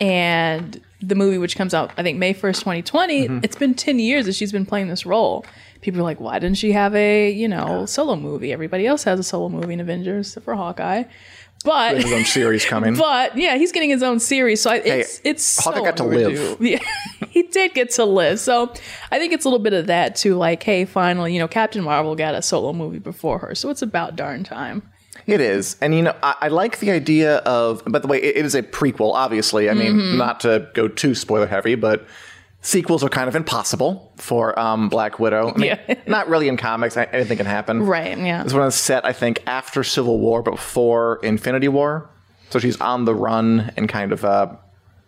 and 0.00 0.80
the 1.02 1.14
movie, 1.14 1.38
which 1.38 1.56
comes 1.56 1.74
out, 1.74 1.92
I 1.96 2.02
think, 2.02 2.18
May 2.18 2.32
1st, 2.32 2.58
2020, 2.60 3.28
mm-hmm. 3.28 3.40
it's 3.42 3.56
been 3.56 3.74
10 3.74 3.98
years 3.98 4.26
that 4.26 4.34
she's 4.34 4.52
been 4.52 4.66
playing 4.66 4.88
this 4.88 5.04
role. 5.04 5.44
People 5.80 6.00
are 6.00 6.04
like, 6.04 6.20
why 6.20 6.38
didn't 6.38 6.58
she 6.58 6.72
have 6.72 6.94
a, 6.94 7.30
you 7.30 7.48
know, 7.48 7.86
solo 7.86 8.14
movie? 8.14 8.52
Everybody 8.52 8.86
else 8.86 9.02
has 9.04 9.18
a 9.18 9.24
solo 9.24 9.48
movie 9.48 9.72
in 9.72 9.80
Avengers, 9.80 10.28
except 10.28 10.44
for 10.44 10.54
Hawkeye. 10.54 11.04
But 11.64 11.96
His 11.96 12.12
own 12.12 12.24
series 12.24 12.64
coming. 12.64 12.96
but 12.98 13.36
yeah, 13.36 13.56
he's 13.56 13.72
getting 13.72 13.90
his 13.90 14.02
own 14.02 14.18
series, 14.18 14.60
so 14.60 14.70
I, 14.70 14.76
it's 14.76 15.20
it's 15.22 15.62
Hawkeye 15.62 15.78
so 15.78 15.84
got 15.84 15.96
to 15.98 16.04
live. 16.04 16.60
Yeah, 16.60 16.78
he 17.28 17.44
did 17.44 17.74
get 17.74 17.90
to 17.92 18.04
live. 18.04 18.40
So 18.40 18.72
I 19.10 19.18
think 19.18 19.32
it's 19.32 19.44
a 19.44 19.48
little 19.48 19.62
bit 19.62 19.72
of 19.72 19.86
that 19.86 20.16
too. 20.16 20.34
Like, 20.34 20.62
hey, 20.62 20.84
finally, 20.84 21.32
you 21.32 21.38
know, 21.38 21.48
Captain 21.48 21.84
Marvel 21.84 22.16
got 22.16 22.34
a 22.34 22.42
solo 22.42 22.72
movie 22.72 22.98
before 22.98 23.38
her, 23.38 23.54
so 23.54 23.70
it's 23.70 23.82
about 23.82 24.16
darn 24.16 24.42
time. 24.42 24.82
It 25.26 25.40
is, 25.40 25.76
and 25.80 25.94
you 25.94 26.02
know, 26.02 26.14
I, 26.22 26.34
I 26.42 26.48
like 26.48 26.78
the 26.80 26.90
idea 26.90 27.36
of. 27.38 27.82
By 27.86 27.98
the 28.00 28.06
way, 28.08 28.20
it, 28.22 28.36
it 28.38 28.44
is 28.44 28.54
a 28.54 28.62
prequel. 28.62 29.12
Obviously, 29.14 29.70
I 29.70 29.74
mean, 29.74 29.92
Mm-hmm. 29.94 30.18
not 30.18 30.40
to 30.40 30.68
go 30.74 30.88
too 30.88 31.14
spoiler 31.14 31.46
heavy, 31.46 31.74
but 31.76 32.06
sequels 32.60 33.02
are 33.04 33.08
kind 33.08 33.28
of 33.28 33.34
impossible 33.36 34.12
for 34.16 34.58
um, 34.58 34.88
Black 34.88 35.18
Widow. 35.18 35.52
I 35.54 35.58
mean, 35.58 35.78
Yeah. 35.88 35.94
not 36.06 36.28
really 36.28 36.48
in 36.48 36.56
comics. 36.56 36.96
a- 36.96 37.12
Anything 37.14 37.36
can 37.38 37.46
happen. 37.46 37.82
Right, 37.84 38.16
yeah. 38.18 38.42
This 38.44 38.52
one 38.52 38.66
is 38.66 38.74
set, 38.74 39.04
I 39.04 39.12
think, 39.12 39.42
after 39.46 39.82
Civil 39.84 40.18
War, 40.20 40.42
but 40.42 40.52
before 40.52 41.18
Infinity 41.22 41.68
War. 41.68 42.08
So 42.50 42.58
she's 42.58 42.80
on 42.80 43.04
the 43.04 43.14
run 43.14 43.72
and 43.76 43.88
kind 43.88 44.12
of 44.12 44.24
uh, 44.24 44.54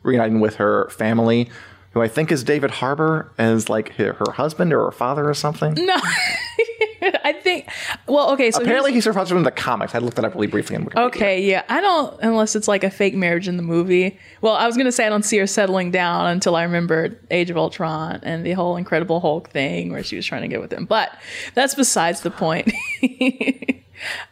reuniting 0.03 0.41
with 0.41 0.57
her 0.57 0.89
family, 0.91 1.49
who 1.93 2.03
I 2.03 2.09
think 2.09 2.33
is 2.33 2.43
David 2.43 2.71
Harbour 2.73 3.31
as 3.39 3.69
like 3.69 3.91
her, 3.97 4.15
her 4.15 4.33
husband 4.33 4.73
or 4.73 4.85
her 4.87 4.91
father 4.93 5.29
or 5.29 5.35
something. 5.35 5.75
No, 5.75 5.97
I 7.25 7.33
think. 7.33 7.69
Well, 8.07 8.33
okay, 8.33 8.51
so 8.51 8.63
Apparently, 8.63 8.93
he's 8.93 9.05
her 9.05 9.13
husband 9.13 9.39
in 9.39 9.45
the 9.45 9.51
comics. 9.51 9.95
I 9.95 9.99
looked 9.99 10.17
that 10.17 10.25
up 10.25 10.35
really 10.35 10.47
briefly. 10.47 10.77
In 10.77 10.87
Wikipedia. 10.87 11.07
Okay, 11.07 11.43
yeah. 11.43 11.63
I 11.69 11.81
don't 11.81 12.21
unless 12.23 12.57
it's 12.57 12.69
like 12.69 12.85
a 12.85 12.91
fake 12.91 13.15
marriage 13.15 13.49
in 13.49 13.57
the 13.57 13.63
movie. 13.63 14.19
Well, 14.41 14.55
I 14.55 14.67
was 14.67 14.77
gonna 14.77 14.93
say 14.93 15.07
I 15.07 15.09
don't 15.09 15.25
see 15.25 15.39
her 15.39 15.47
settling 15.47 15.91
down 15.91 16.27
until 16.27 16.57
I 16.57 16.63
remembered 16.63 17.19
Age 17.31 17.51
of 17.51 17.57
Ultron 17.57 18.21
and 18.23 18.45
the 18.45 18.53
whole 18.53 18.77
Incredible 18.77 19.21
Hulk 19.21 19.51
thing 19.51 19.93
where 19.93 20.03
she 20.03 20.17
was 20.17 20.27
trying 20.27 20.43
to 20.43 20.49
get 20.49 20.61
with 20.61 20.73
him. 20.73 20.85
But 20.85 21.17
that's 21.55 21.75
besides 21.75 22.21
the 22.23 22.31
point. 22.31 22.73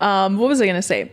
um, 0.00 0.38
what 0.38 0.48
was 0.48 0.60
I 0.60 0.66
gonna 0.66 0.82
say? 0.82 1.12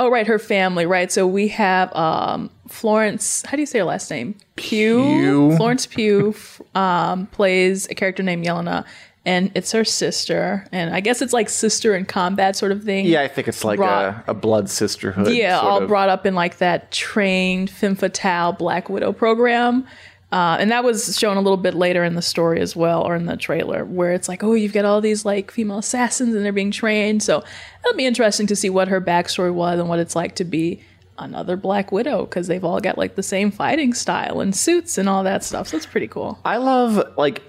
Oh, 0.00 0.10
right, 0.10 0.28
her 0.28 0.38
family, 0.38 0.86
right? 0.86 1.10
So 1.10 1.26
we 1.26 1.48
have 1.48 1.94
um, 1.96 2.50
Florence. 2.68 3.42
How 3.44 3.56
do 3.56 3.62
you 3.62 3.66
say 3.66 3.80
her 3.80 3.84
last 3.84 4.08
name? 4.10 4.36
Pugh. 4.54 5.02
Pugh. 5.02 5.56
Florence 5.56 5.86
Pugh 5.86 6.34
um, 6.76 7.26
plays 7.26 7.88
a 7.90 7.96
character 7.96 8.22
named 8.22 8.46
Yelena, 8.46 8.84
and 9.28 9.52
it's 9.54 9.72
her 9.72 9.84
sister. 9.84 10.66
And 10.72 10.94
I 10.94 11.00
guess 11.00 11.20
it's 11.20 11.34
like 11.34 11.50
sister 11.50 11.94
in 11.94 12.06
combat 12.06 12.56
sort 12.56 12.72
of 12.72 12.82
thing. 12.82 13.04
Yeah, 13.04 13.20
I 13.22 13.28
think 13.28 13.46
it's 13.46 13.62
like 13.62 13.76
Brought- 13.76 14.26
a, 14.26 14.30
a 14.30 14.34
blood 14.34 14.70
sisterhood. 14.70 15.28
Yeah, 15.34 15.60
sort 15.60 15.70
all 15.72 15.82
of. 15.82 15.88
brought 15.88 16.08
up 16.08 16.24
in 16.24 16.34
like 16.34 16.58
that 16.58 16.90
trained 16.90 17.68
femme 17.68 17.94
fatale 17.94 18.52
Black 18.52 18.88
Widow 18.88 19.12
program. 19.12 19.86
Uh, 20.30 20.56
and 20.60 20.70
that 20.70 20.84
was 20.84 21.16
shown 21.18 21.36
a 21.38 21.40
little 21.40 21.56
bit 21.56 21.74
later 21.74 22.04
in 22.04 22.14
the 22.14 22.20
story 22.22 22.60
as 22.60 22.76
well, 22.76 23.02
or 23.02 23.16
in 23.16 23.24
the 23.24 23.36
trailer, 23.36 23.84
where 23.86 24.12
it's 24.12 24.28
like, 24.28 24.42
oh, 24.44 24.52
you've 24.52 24.74
got 24.74 24.84
all 24.84 25.00
these 25.00 25.24
like 25.24 25.50
female 25.50 25.78
assassins 25.78 26.34
and 26.34 26.44
they're 26.44 26.52
being 26.52 26.70
trained. 26.70 27.22
So 27.22 27.42
it'll 27.84 27.96
be 27.96 28.04
interesting 28.06 28.46
to 28.48 28.56
see 28.56 28.68
what 28.70 28.88
her 28.88 29.00
backstory 29.00 29.52
was 29.52 29.78
and 29.78 29.88
what 29.88 29.98
it's 29.98 30.14
like 30.16 30.34
to 30.36 30.44
be 30.44 30.82
another 31.18 31.56
Black 31.56 31.90
Widow 31.92 32.26
because 32.26 32.46
they've 32.46 32.64
all 32.64 32.78
got 32.80 32.96
like 32.98 33.14
the 33.14 33.22
same 33.22 33.50
fighting 33.50 33.92
style 33.94 34.40
and 34.40 34.54
suits 34.54 34.98
and 34.98 35.08
all 35.08 35.24
that 35.24 35.42
stuff. 35.44 35.68
So 35.68 35.76
it's 35.76 35.86
pretty 35.86 36.08
cool. 36.08 36.38
I 36.44 36.56
love 36.58 37.16
like. 37.16 37.42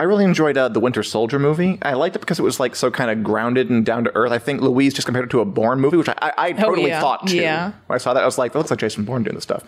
I 0.00 0.04
really 0.04 0.24
enjoyed 0.24 0.56
uh, 0.56 0.68
the 0.70 0.80
Winter 0.80 1.02
Soldier 1.02 1.38
movie. 1.38 1.78
I 1.82 1.92
liked 1.92 2.16
it 2.16 2.20
because 2.20 2.38
it 2.38 2.42
was 2.42 2.58
like 2.58 2.74
so 2.74 2.90
kind 2.90 3.10
of 3.10 3.22
grounded 3.22 3.68
and 3.68 3.84
down 3.84 4.04
to 4.04 4.16
earth. 4.16 4.32
I 4.32 4.38
think 4.38 4.62
Louise 4.62 4.94
just 4.94 5.04
compared 5.04 5.26
it 5.26 5.30
to 5.32 5.40
a 5.40 5.44
Bourne 5.44 5.78
movie, 5.78 5.98
which 5.98 6.08
I, 6.08 6.14
I, 6.22 6.32
I 6.38 6.52
totally 6.52 6.84
Oh, 6.84 6.86
yeah. 6.88 7.00
thought 7.02 7.26
too. 7.26 7.36
Yeah. 7.36 7.72
When 7.86 7.94
I 7.94 7.98
saw 7.98 8.14
that, 8.14 8.22
I 8.22 8.24
was 8.26 8.38
like, 8.38 8.52
"That 8.52 8.58
looks 8.58 8.70
like 8.70 8.80
Jason 8.80 9.04
Bourne 9.04 9.24
doing 9.24 9.34
this 9.34 9.44
stuff." 9.44 9.62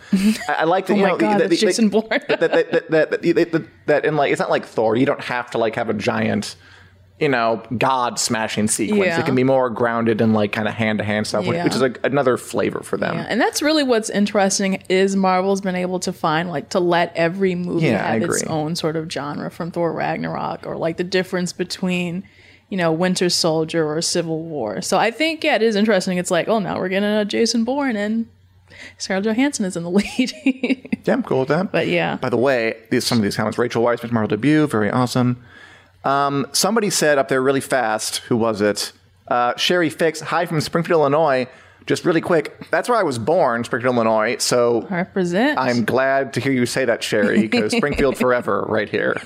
I, 0.48 0.54
I 0.60 0.64
like 0.64 0.86
that. 0.86 0.94
Oh 0.94 0.96
you 0.96 1.02
my 1.02 1.08
know, 1.10 1.18
God, 1.18 1.38
that's 1.40 1.50
that- 1.50 1.56
Jason 1.66 1.90
Bourne. 1.90 2.06
that, 2.08 2.28
that, 2.28 2.40
that, 2.40 2.90
that, 2.90 2.90
that, 2.90 3.22
that, 3.52 3.66
that 3.86 4.04
in 4.06 4.16
like 4.16 4.32
it's 4.32 4.40
not 4.40 4.48
like 4.48 4.64
Thor. 4.64 4.96
You 4.96 5.04
don't 5.04 5.20
have 5.20 5.50
to 5.50 5.58
like 5.58 5.74
have 5.76 5.90
a 5.90 5.94
giant, 5.94 6.56
you 7.22 7.28
know, 7.28 7.62
god 7.78 8.18
smashing 8.18 8.66
sequence. 8.68 9.06
Yeah. 9.06 9.20
It 9.20 9.24
can 9.24 9.34
be 9.36 9.44
more 9.44 9.70
grounded 9.70 10.20
and 10.20 10.34
like 10.34 10.50
kind 10.52 10.66
of 10.68 10.74
hand 10.74 10.98
to 10.98 11.04
hand 11.04 11.26
stuff, 11.26 11.46
which, 11.46 11.54
Yeah. 11.56 11.64
which 11.64 11.74
is 11.74 11.80
like 11.80 12.00
another 12.04 12.36
flavor 12.36 12.80
for 12.80 12.96
them. 12.96 13.14
Yeah, 13.16 13.26
and 13.28 13.40
that's 13.40 13.62
really 13.62 13.84
what's 13.84 14.10
interesting 14.10 14.82
is 14.88 15.14
Marvel's 15.16 15.60
been 15.60 15.76
able 15.76 16.00
to 16.00 16.12
find 16.12 16.50
like 16.50 16.68
to 16.70 16.80
let 16.80 17.12
every 17.14 17.54
movie 17.54 17.86
have 17.88 18.20
its 18.22 18.42
own 18.44 18.74
sort 18.76 18.96
of 18.96 19.10
genre 19.10 19.50
from 19.50 19.70
Thor 19.70 19.92
Ragnarok 19.92 20.66
or 20.66 20.76
like 20.76 20.96
the 20.96 21.04
difference 21.04 21.52
between 21.52 22.24
you 22.68 22.76
know 22.76 22.90
Winter 22.90 23.28
Soldier 23.30 23.86
or 23.86 24.02
Civil 24.02 24.42
War. 24.42 24.82
So 24.82 24.98
I 24.98 25.10
think 25.10 25.44
yeah, 25.44 25.54
it 25.54 25.62
is 25.62 25.76
interesting. 25.76 26.18
It's 26.18 26.30
like 26.30 26.48
oh 26.48 26.58
now 26.58 26.78
we're 26.78 26.88
getting 26.88 27.08
a 27.08 27.24
Jason 27.24 27.64
Bourne 27.64 27.96
and 27.96 28.26
Scarlett 28.98 29.26
Johansson 29.26 29.64
is 29.64 29.76
in 29.76 29.84
the 29.84 29.90
lead. 30.00 30.32
Yeah, 31.04 31.14
I'm 31.14 31.22
cool 31.22 31.40
with 31.40 31.48
that. 31.48 31.70
But 31.70 31.88
yeah. 31.88 32.16
By 32.16 32.30
the 32.30 32.36
way, 32.36 32.76
these, 32.90 33.04
some 33.04 33.18
of 33.18 33.22
these 33.24 33.36
comments. 33.36 33.58
Rachel 33.58 33.82
Weisz, 33.84 34.02
Miss 34.02 34.10
Marvel 34.12 34.28
debut, 34.28 34.66
very 34.66 34.90
awesome. 34.90 35.42
Um, 36.04 36.46
somebody 36.52 36.90
said 36.90 37.18
up 37.18 37.28
there 37.28 37.42
really 37.42 37.60
fast. 37.60 38.18
Who 38.28 38.36
was 38.36 38.60
it? 38.60 38.92
Uh, 39.28 39.56
Sherry 39.56 39.88
Fix. 39.90 40.20
Hi 40.20 40.46
from 40.46 40.60
Springfield, 40.60 41.00
Illinois. 41.00 41.46
Just 41.86 42.04
really 42.04 42.20
quick. 42.20 42.68
That's 42.70 42.88
where 42.88 42.98
I 42.98 43.02
was 43.02 43.18
born, 43.18 43.64
Springfield, 43.64 43.96
Illinois. 43.96 44.36
So 44.38 44.82
Represent. 44.82 45.58
I'm 45.58 45.84
glad 45.84 46.34
to 46.34 46.40
hear 46.40 46.52
you 46.52 46.66
say 46.66 46.84
that, 46.84 47.02
Sherry, 47.02 47.48
because 47.48 47.72
Springfield 47.76 48.16
forever, 48.16 48.64
right 48.68 48.88
here. 48.88 49.20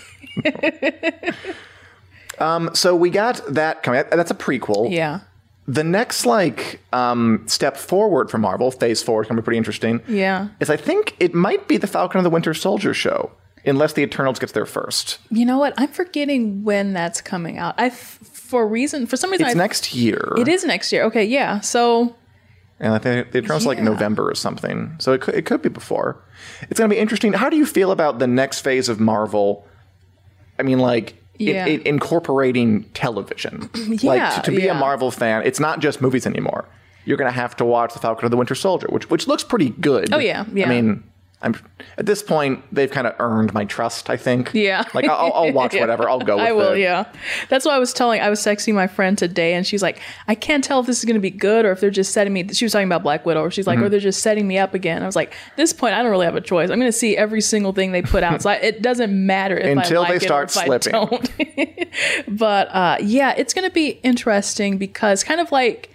um, 2.39 2.71
so 2.75 2.95
we 2.97 3.11
got 3.11 3.41
that 3.49 3.83
coming. 3.83 4.05
That's 4.11 4.31
a 4.31 4.35
prequel. 4.35 4.91
yeah. 4.91 5.21
The 5.69 5.83
next 5.83 6.25
like 6.27 6.81
um, 6.93 7.43
step 7.49 7.77
forward 7.77 8.31
for 8.31 8.39
Marvel, 8.39 8.71
phase 8.71 9.03
four, 9.03 9.23
is 9.23 9.27
going 9.27 9.35
to 9.35 9.43
be 9.43 9.45
pretty 9.45 9.59
interesting. 9.59 10.01
Yeah. 10.07 10.49
Is 10.61 10.71
I 10.71 10.77
think 10.77 11.17
it 11.19 11.35
might 11.35 11.67
be 11.67 11.77
the 11.77 11.89
Falcon 11.89 12.19
and 12.21 12.25
the 12.25 12.31
Winter 12.31 12.55
Soldier 12.55 12.95
show, 12.95 13.33
unless 13.67 13.93
the 13.95 14.03
Eternals 14.03 14.39
gets 14.39 14.53
there 14.53 14.67
first. 14.67 15.19
You 15.31 15.45
know 15.45 15.59
what? 15.59 15.75
I'm 15.77 15.89
forgetting 15.89 16.65
when 16.65 16.93
that's 16.93 17.21
coming 17.21 17.59
out. 17.59 17.75
I, 17.79 17.91
for 17.91 18.67
reason 18.67 19.07
for 19.07 19.17
some 19.17 19.31
reason 19.31 19.47
It's 19.47 19.55
I, 19.57 19.59
next 19.59 19.95
year. 19.95 20.33
It 20.39 20.49
is 20.49 20.65
next 20.65 20.93
year. 20.93 21.05
Okay, 21.05 21.25
yeah. 21.25 21.61
So 21.61 22.15
and 22.79 22.93
I 22.95 22.99
think 22.99 23.33
the 23.33 23.39
Eternals 23.39 23.67
like 23.67 23.81
November 23.81 24.29
or 24.31 24.35
something. 24.35 24.95
So 24.99 25.13
it 25.13 25.21
could, 25.23 25.35
it 25.35 25.47
could 25.47 25.63
be 25.63 25.69
before. 25.69 26.23
It's 26.71 26.79
going 26.79 26.89
to 26.91 26.95
be 26.95 27.01
interesting. 27.01 27.33
How 27.33 27.49
do 27.51 27.57
you 27.57 27.67
feel 27.67 27.91
about 27.91 28.19
the 28.19 28.27
next 28.27 28.61
phase 28.61 28.89
of 28.89 29.01
Marvel? 29.01 29.67
I 30.59 30.63
mean, 30.63 30.79
like. 30.79 31.13
it- 31.39 31.55
Yeah. 31.55 31.67
It, 31.67 31.87
incorporating 31.87 32.85
television, 32.95 33.69
Yeah, 33.75 33.97
like 34.11 34.35
to, 34.37 34.51
to 34.51 34.57
be 34.57 34.65
yeah. 34.65 34.77
a 34.77 34.81
Marvel 34.81 35.11
fan, 35.11 35.43
it's 35.45 35.61
not 35.61 35.81
just 35.81 36.01
movies 36.01 36.27
anymore. 36.27 36.67
You're 37.05 37.17
going 37.19 37.31
to 37.31 37.35
have 37.41 37.55
to 37.57 37.65
watch 37.65 37.93
the 37.93 37.99
Falcon 38.01 38.25
and 38.25 38.33
the 38.33 38.37
Winter 38.37 38.55
Soldier, 38.55 38.89
which 38.91 39.09
which 39.11 39.27
looks 39.29 39.45
pretty 39.45 39.71
good. 39.71 40.13
Oh, 40.13 40.19
yeah, 40.19 40.45
yeah. 40.53 40.67
I 40.67 40.69
mean, 40.69 41.05
I'm 41.43 41.55
at 41.99 42.07
this 42.07 42.23
point 42.23 42.65
they've 42.73 42.91
kind 42.91 43.07
of 43.07 43.15
earned 43.19 43.53
my 43.53 43.67
trust. 43.67 44.09
I 44.09 44.17
think. 44.17 44.53
Yeah. 44.55 44.85
Like 44.95 45.05
I'll, 45.05 45.33
I'll 45.35 45.53
watch 45.55 45.75
Yeah. 45.75 45.81
whatever. 45.81 46.09
I'll 46.09 46.19
go. 46.19 46.37
With 46.37 46.47
I 46.47 46.53
will, 46.53 46.73
it. 46.73 46.79
yeah. 46.81 47.05
That's 47.51 47.65
what 47.67 47.75
I 47.75 47.79
was 47.79 47.93
telling. 47.93 48.23
I 48.23 48.31
was 48.31 48.41
texting 48.41 48.73
my 48.75 48.87
friend 48.87 49.19
today, 49.19 49.53
and 49.55 49.67
she's 49.67 49.83
like, 49.83 50.01
"I 50.29 50.35
can't 50.35 50.65
tell 50.65 50.81
if 50.81 50.87
this 50.87 50.99
is 50.99 51.05
going 51.05 51.15
to 51.15 51.21
be 51.21 51.31
good 51.31 51.67
or 51.67 51.73
if 51.73 51.81
they're 51.81 51.91
just 51.91 52.13
setting 52.13 52.33
me." 52.33 52.49
She 52.55 52.65
was 52.65 52.73
talking 52.73 52.89
about 52.89 53.03
Black 53.03 53.27
Widow. 53.27 53.43
Or 53.43 53.51
she's 53.51 53.67
Mm-hmm. 53.67 53.81
like, 53.81 53.87
"Or 53.87 53.89
they're 53.91 54.01
just 54.01 54.23
setting 54.23 54.49
me 54.49 54.57
up 54.57 54.73
again." 54.73 55.03
I 55.03 55.07
was 55.07 55.15
like, 55.17 55.33
at 55.51 55.57
"This 55.59 55.73
point, 55.75 55.95
I 55.95 56.03
don't 56.03 56.11
really 56.11 56.25
have 56.25 56.37
a 56.37 56.41
choice. 56.41 56.71
I'm 56.71 56.81
going 56.81 56.91
to 56.91 56.99
see 56.99 57.17
every 57.19 57.43
single 57.43 57.73
thing 57.75 57.93
they 57.93 58.03
put 58.03 58.23
out. 58.23 58.41
So 58.41 58.49
I, 58.51 58.55
it 58.55 58.81
doesn't 58.81 59.13
matter 59.27 59.59
if 59.59 59.77
Until 59.77 60.05
I 60.05 60.09
like 60.09 60.21
they 60.21 60.27
it 60.27 60.31
or 60.31 60.49
start 60.49 60.57
if 60.57 60.83
slipping. 60.85 60.95
I 60.95 61.05
don't." 61.05 62.29
but 62.39 62.69
uh, 62.75 62.97
yeah, 63.03 63.35
it's 63.37 63.53
going 63.53 63.69
to 63.69 63.75
be 63.75 63.91
interesting 64.03 64.79
because 64.79 65.23
kind 65.23 65.41
of 65.41 65.53
like 65.53 65.91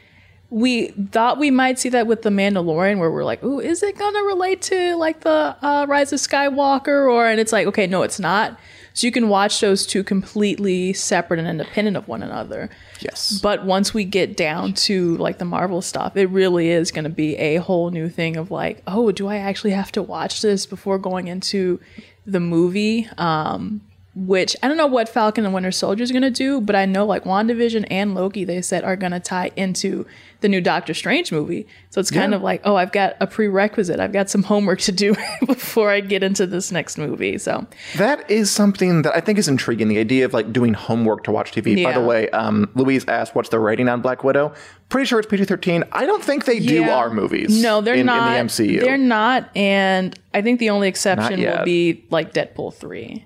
we 0.52 0.88
thought 0.90 1.40
we 1.40 1.50
might 1.50 1.80
see 1.80 1.90
that 1.90 2.08
with 2.08 2.24
the 2.24 2.30
Mandalorian, 2.30 3.00
where 3.00 3.10
we're 3.10 3.24
like, 3.24 3.42
"Ooh, 3.42 3.62
is 3.62 3.82
it 3.82 3.98
gonna 3.98 4.22
relate 4.24 4.62
to 4.64 4.96
like 4.98 5.22
the 5.22 5.56
uh, 5.62 5.86
Rise 5.88 6.12
of 6.12 6.20
Skywalker?" 6.20 7.10
Or 7.10 7.26
and 7.26 7.40
it's 7.40 7.54
like, 7.54 7.66
okay, 7.68 7.88
no, 7.88 8.04
it's 8.04 8.20
not. 8.20 8.60
So 8.94 9.08
you 9.08 9.14
can 9.14 9.30
watch 9.30 9.62
those 9.62 9.86
two 9.86 10.04
completely 10.04 10.92
separate 10.92 11.40
and 11.40 11.48
independent 11.48 11.96
of 11.96 12.10
one 12.10 12.22
another. 12.22 12.70
Yes. 13.00 13.40
But 13.42 13.66
once 13.66 13.94
we 13.94 14.04
get 14.04 14.36
down 14.36 14.74
to 14.74 15.16
like 15.16 15.38
the 15.38 15.46
Marvel 15.46 15.82
stuff, 15.82 16.18
it 16.18 16.26
really 16.26 16.70
is 16.70 16.92
going 16.92 17.06
to 17.06 17.10
be 17.10 17.38
a 17.38 17.56
whole 17.56 17.90
new 17.90 18.10
thing 18.10 18.36
of 18.36 18.52
like, 18.52 18.84
oh, 18.88 19.14
do 19.14 19.28
I 19.28 19.38
actually 19.38 19.72
have 19.72 19.94
to 19.94 20.02
watch 20.02 20.42
this 20.42 20.66
before 20.66 21.00
going 21.00 21.30
into 21.30 21.80
the 22.26 22.42
movie? 22.42 23.08
Um, 23.18 23.80
which 24.14 24.58
I 24.62 24.68
don't 24.68 24.76
know 24.78 24.88
what 24.88 25.08
Falcon 25.08 25.46
and 25.46 25.54
Winter 25.54 25.72
Soldier 25.72 26.04
is 26.04 26.12
going 26.12 26.22
to 26.24 26.30
do, 26.32 26.60
but 26.60 26.76
I 26.76 26.86
know 26.86 27.06
like 27.06 27.24
WandaVision 27.24 27.88
and 27.90 28.14
Loki, 28.14 28.44
they 28.44 28.62
said 28.62 28.84
are 28.84 28.98
going 28.98 29.14
to 29.14 29.22
tie 29.22 29.52
into 29.56 30.06
the 30.42 30.50
new 30.50 30.60
Doctor 30.60 30.94
Strange 30.94 31.32
movie. 31.32 31.66
So 31.92 32.02
it's 32.02 32.12
kind 32.12 32.32
Yeah. 32.32 32.36
of 32.38 32.42
like, 32.42 32.62
oh, 32.66 32.76
I've 32.76 32.92
got 32.92 33.16
a 33.22 33.28
prerequisite. 33.28 34.00
I've 34.02 34.12
got 34.12 34.30
some 34.30 34.44
homework 34.44 34.80
to 34.82 34.92
do 34.92 35.16
before 35.48 35.90
I 35.92 36.02
get 36.02 36.24
into 36.24 36.46
this 36.46 36.74
next 36.74 36.98
movie. 36.98 37.38
So 37.38 37.66
That 37.98 38.30
is 38.30 38.52
something 38.52 39.04
that 39.04 39.16
I 39.16 39.22
think 39.22 39.40
is 39.40 39.48
intriguing. 39.48 39.88
The 39.88 40.00
idea 40.00 40.26
of 40.26 40.34
like 40.34 40.52
doing 40.52 40.74
homework 40.74 41.24
to 41.26 41.32
watch 41.32 41.52
TV. 41.54 41.82
By 41.82 41.94
the 41.94 42.02
way, 42.02 42.28
um, 42.32 42.70
Louise 42.76 43.06
asked, 43.08 43.34
"What's 43.34 43.50
the 43.50 43.60
rating 43.60 43.88
on 43.88 44.02
Black 44.02 44.24
Widow?" 44.26 44.54
Pretty 44.90 45.06
sure 45.06 45.20
it's 45.20 45.28
PG 45.30 45.46
thirteen. 45.46 45.86
I 45.94 46.06
don't 46.06 46.22
think 46.24 46.44
they 46.44 46.60
do 46.60 46.82
Yeah. 46.82 46.98
our 46.98 47.10
movies. 47.12 47.62
No, 47.62 47.80
they're 47.80 47.96
in, 47.96 48.08
not. 48.08 48.28
in 48.28 48.34
the 48.34 48.40
MCU. 48.52 48.82
They're 48.82 48.98
not, 48.98 49.50
and 49.56 50.20
I 50.34 50.42
think 50.42 50.60
the 50.60 50.70
only 50.72 50.90
exception 50.90 51.40
will 51.40 51.64
be 51.64 52.04
like 52.10 52.34
Deadpool 52.34 52.74
three. 52.74 53.26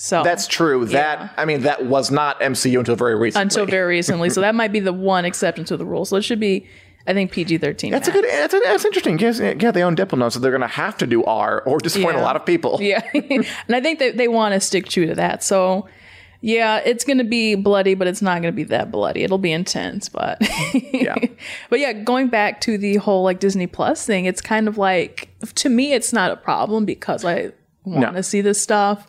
So 0.00 0.22
That's 0.22 0.46
true. 0.46 0.84
That 0.86 1.34
I 1.36 1.44
mean, 1.44 1.62
that 1.62 1.86
was 1.86 2.10
not 2.10 2.40
MCU 2.40 2.78
until 2.78 2.94
very 2.94 3.16
recently. 3.16 3.42
until 3.42 3.66
very 3.66 3.96
recently. 3.96 4.30
so 4.30 4.40
that 4.40 4.54
might 4.54 4.72
be 4.72 4.78
the 4.80 4.92
one 4.92 5.24
exception 5.24 5.64
to 5.66 5.76
the 5.76 5.84
rule. 5.84 6.04
So 6.04 6.16
it 6.16 6.22
should 6.22 6.38
be, 6.38 6.66
I 7.08 7.12
think, 7.14 7.32
PG 7.32 7.58
thirteen. 7.58 7.90
That's 7.90 8.06
a 8.06 8.12
good. 8.12 8.24
That's, 8.24 8.54
a, 8.54 8.60
that's 8.64 8.84
interesting. 8.84 9.18
Yes, 9.18 9.40
yeah, 9.40 9.72
they 9.72 9.82
own 9.82 9.96
Deadpool, 9.96 10.30
so 10.32 10.38
they're 10.38 10.52
going 10.52 10.60
to 10.60 10.68
have 10.68 10.96
to 10.98 11.06
do 11.06 11.24
R 11.24 11.62
or 11.62 11.78
disappoint 11.78 12.16
a 12.16 12.20
lot 12.20 12.36
of 12.36 12.46
people. 12.46 12.78
Yeah, 12.80 13.02
and 13.12 13.44
I 13.70 13.80
think 13.80 13.98
that 13.98 14.16
they 14.16 14.28
want 14.28 14.54
to 14.54 14.60
stick 14.60 14.88
true 14.88 15.06
to 15.06 15.14
that. 15.16 15.42
So. 15.42 15.88
Yeah, 16.40 16.76
it's 16.84 17.02
gonna 17.02 17.24
be 17.24 17.56
bloody, 17.56 17.94
but 17.96 18.06
it's 18.06 18.22
not 18.22 18.40
gonna 18.42 18.52
be 18.52 18.62
that 18.62 18.92
bloody. 18.92 19.24
It'll 19.24 19.38
be 19.38 19.50
intense, 19.50 20.08
but 20.08 20.38
Yeah. 20.92 21.16
but 21.68 21.80
yeah, 21.80 21.92
going 21.92 22.28
back 22.28 22.60
to 22.60 22.78
the 22.78 22.94
whole 22.98 23.24
like 23.24 23.40
Disney 23.40 23.66
Plus 23.66 24.06
thing, 24.06 24.24
it's 24.24 24.40
kind 24.40 24.68
of 24.68 24.78
like 24.78 25.30
to 25.56 25.68
me, 25.68 25.94
it's 25.94 26.12
not 26.12 26.30
a 26.30 26.36
problem 26.36 26.84
because 26.84 27.24
I 27.24 27.50
want 27.82 28.06
to 28.06 28.12
No. 28.12 28.20
see 28.22 28.40
this 28.40 28.62
stuff. 28.62 29.08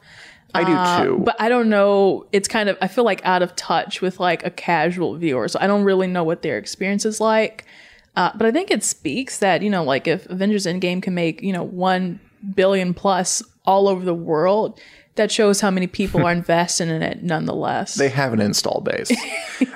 I 0.53 0.63
do 0.63 1.03
too. 1.03 1.23
But 1.23 1.35
I 1.39 1.49
don't 1.49 1.69
know. 1.69 2.25
It's 2.31 2.47
kind 2.47 2.69
of 2.69 2.77
I 2.81 2.87
feel 2.87 3.03
like 3.03 3.23
out 3.25 3.41
of 3.41 3.55
touch 3.55 4.01
with 4.01 4.19
like 4.19 4.45
a 4.45 4.49
casual 4.49 5.15
viewer, 5.15 5.47
so 5.47 5.59
I 5.61 5.67
don't 5.67 5.83
really 5.83 6.07
know 6.07 6.23
what 6.23 6.41
their 6.41 6.57
experience 6.57 7.05
is 7.05 7.19
like. 7.19 7.65
Uh, 8.15 8.31
but 8.35 8.47
I 8.47 8.51
think 8.51 8.71
it 8.71 8.83
speaks 8.83 9.39
that 9.39 9.61
you 9.61 9.69
know, 9.69 9.83
like 9.83 10.07
if 10.07 10.25
Avengers 10.27 10.65
Endgame 10.65 11.01
can 11.01 11.13
make 11.13 11.41
you 11.41 11.53
know 11.53 11.63
one 11.63 12.19
billion 12.55 12.93
plus 12.93 13.43
all 13.65 13.87
over 13.87 14.03
the 14.03 14.13
world, 14.13 14.79
that 15.19 15.31
shows 15.31 15.61
how 15.61 15.69
many 15.69 15.85
people 15.87 16.25
are 16.25 16.31
investing 16.41 16.89
in 16.89 17.01
it. 17.03 17.21
Nonetheless, 17.23 17.93
they 17.95 18.09
have 18.09 18.33
an 18.33 18.41
install 18.41 18.81
base. 18.81 19.11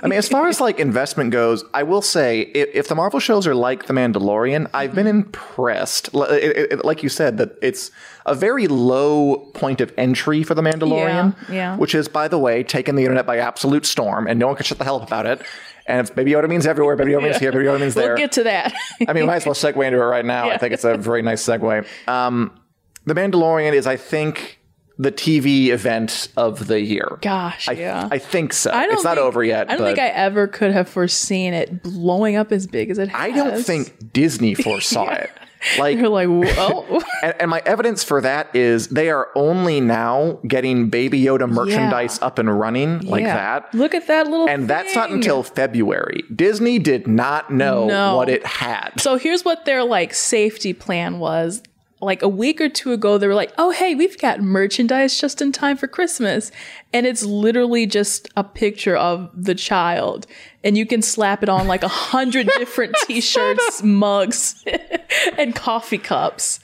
I 0.01 0.07
mean, 0.07 0.17
as 0.17 0.27
far 0.27 0.47
as 0.47 0.59
like 0.59 0.79
investment 0.79 1.31
goes, 1.31 1.63
I 1.73 1.83
will 1.83 2.01
say 2.01 2.41
if, 2.41 2.69
if 2.73 2.87
the 2.87 2.95
Marvel 2.95 3.19
shows 3.19 3.45
are 3.45 3.53
like 3.55 3.85
The 3.85 3.93
Mandalorian, 3.93 4.69
I've 4.73 4.95
been 4.95 5.07
impressed. 5.07 6.09
It- 6.13 6.57
it- 6.57 6.71
it- 6.73 6.85
like 6.85 7.03
you 7.03 7.09
said, 7.09 7.37
that 7.37 7.51
it's 7.61 7.91
a 8.25 8.33
very 8.35 8.67
low 8.67 9.37
point 9.53 9.81
of 9.81 9.93
entry 9.97 10.43
for 10.43 10.55
The 10.55 10.61
Mandalorian, 10.61 11.35
Yeah, 11.49 11.53
yeah. 11.53 11.77
which 11.77 11.93
is, 11.93 12.07
by 12.07 12.27
the 12.27 12.39
way, 12.39 12.63
taken 12.63 12.95
the 12.95 13.03
internet 13.03 13.25
by 13.25 13.37
absolute 13.37 13.85
storm, 13.85 14.27
and 14.27 14.39
no 14.39 14.47
one 14.47 14.55
can 14.55 14.65
shut 14.65 14.77
the 14.77 14.83
hell 14.85 14.97
up 15.01 15.07
about 15.07 15.25
it. 15.25 15.41
And 15.85 15.99
if 16.07 16.15
Baby 16.15 16.31
Yoda 16.31 16.47
means 16.47 16.65
everywhere, 16.65 16.95
Baby 16.95 17.11
Yoda 17.11 17.23
means 17.23 17.37
here, 17.37 17.51
Baby 17.51 17.65
Yoda 17.65 17.79
means 17.81 17.93
there. 17.93 18.09
we'll 18.09 18.17
get 18.17 18.31
to 18.33 18.43
that. 18.43 18.73
I 19.05 19.11
mean, 19.11 19.23
we 19.23 19.27
might 19.27 19.35
as 19.37 19.45
well 19.45 19.53
segue 19.55 19.85
into 19.85 19.99
it 19.99 20.05
right 20.05 20.23
now. 20.23 20.49
I 20.49 20.57
think 20.61 20.73
it's 20.73 20.85
a 20.85 20.95
very 20.97 21.21
nice 21.21 21.45
segue. 21.45 21.85
Um, 22.07 22.57
the 23.05 23.13
Mandalorian 23.13 23.73
is, 23.73 23.85
I 23.85 23.97
think, 23.97 24.59
the 24.97 25.11
TV 25.11 25.67
event 25.69 26.27
of 26.37 26.67
the 26.67 26.79
year. 26.81 27.17
Gosh, 27.21 27.67
I, 27.67 27.73
yeah. 27.73 28.07
I 28.11 28.19
think 28.19 28.53
so. 28.53 28.71
I 28.71 28.85
don't 28.85 28.93
it's 28.95 29.03
not 29.03 29.15
think- 29.15 29.25
over 29.25 29.43
yet. 29.43 29.69
I 29.71 29.75
don't 29.75 29.87
think 29.87 29.99
I 29.99 30.07
ever 30.09 30.47
could 30.47 30.71
have 30.71 30.87
foreseen 30.87 31.53
it 31.53 31.81
blowing 31.81 32.35
up 32.35 32.51
as 32.51 32.67
big 32.67 32.89
as 32.91 32.97
it 32.99 33.09
has. 33.09 33.19
I 33.19 33.31
don't 33.31 33.61
think 33.63 34.13
Disney 34.13 34.53
foresaw 34.55 35.09
it. 35.11 35.31
Like, 35.79 35.97
You're 35.97 36.09
like, 36.09 36.27
whoa. 36.57 36.99
and, 37.23 37.35
and 37.39 37.49
my 37.49 37.61
evidence 37.65 38.03
for 38.03 38.19
that 38.19 38.53
is 38.53 38.89
they 38.89 39.09
are 39.09 39.29
only 39.33 39.79
now 39.79 40.41
getting 40.45 40.89
Baby 40.89 41.21
Yoda 41.23 41.49
merchandise 41.49 42.21
up 42.21 42.37
and 42.37 42.59
running 42.59 42.99
like 42.99 43.21
Yeah. 43.21 43.33
that. 43.61 43.73
Look 43.73 43.95
at 43.95 44.07
that 44.07 44.27
little 44.27 44.49
And 44.49 44.67
that's 44.67 44.93
not 44.93 45.09
until 45.11 45.41
February. 45.41 46.23
Disney 46.35 46.79
did 46.79 47.07
not 47.07 47.49
know 47.49 47.87
No. 47.87 48.17
what 48.17 48.27
it 48.27 48.45
had. 48.45 48.89
So 48.99 49.15
here's 49.15 49.45
what 49.45 49.63
their 49.63 49.85
like 49.85 50.13
safety 50.13 50.73
plan 50.73 51.19
was. 51.19 51.63
Like 52.03 52.21
a 52.21 52.27
week 52.27 52.61
or 52.61 52.69
two 52.69 52.91
ago, 52.91 53.17
they 53.17 53.27
were 53.27 53.35
like, 53.35 53.53
"Oh, 53.57 53.71
hey, 53.71 53.95
we've 53.95 54.17
got 54.19 54.41
merchandise 54.41 55.17
just 55.17 55.41
in 55.41 55.51
time 55.51 55.77
for 55.77 55.87
Christmas," 55.87 56.51
and 56.91 57.05
it's 57.05 57.23
literally 57.23 57.85
just 57.85 58.27
a 58.35 58.43
picture 58.43 58.95
of 58.95 59.29
the 59.33 59.55
child, 59.55 60.27
and 60.63 60.77
you 60.77 60.85
can 60.85 61.01
slap 61.01 61.43
it 61.43 61.49
on 61.49 61.67
like 61.67 61.83
a 61.83 61.87
hundred 61.87 62.47
different 62.57 62.95
T-shirts, 63.05 63.83
mugs, 63.83 64.63
and 65.37 65.55
coffee 65.55 65.97
cups. 65.97 66.59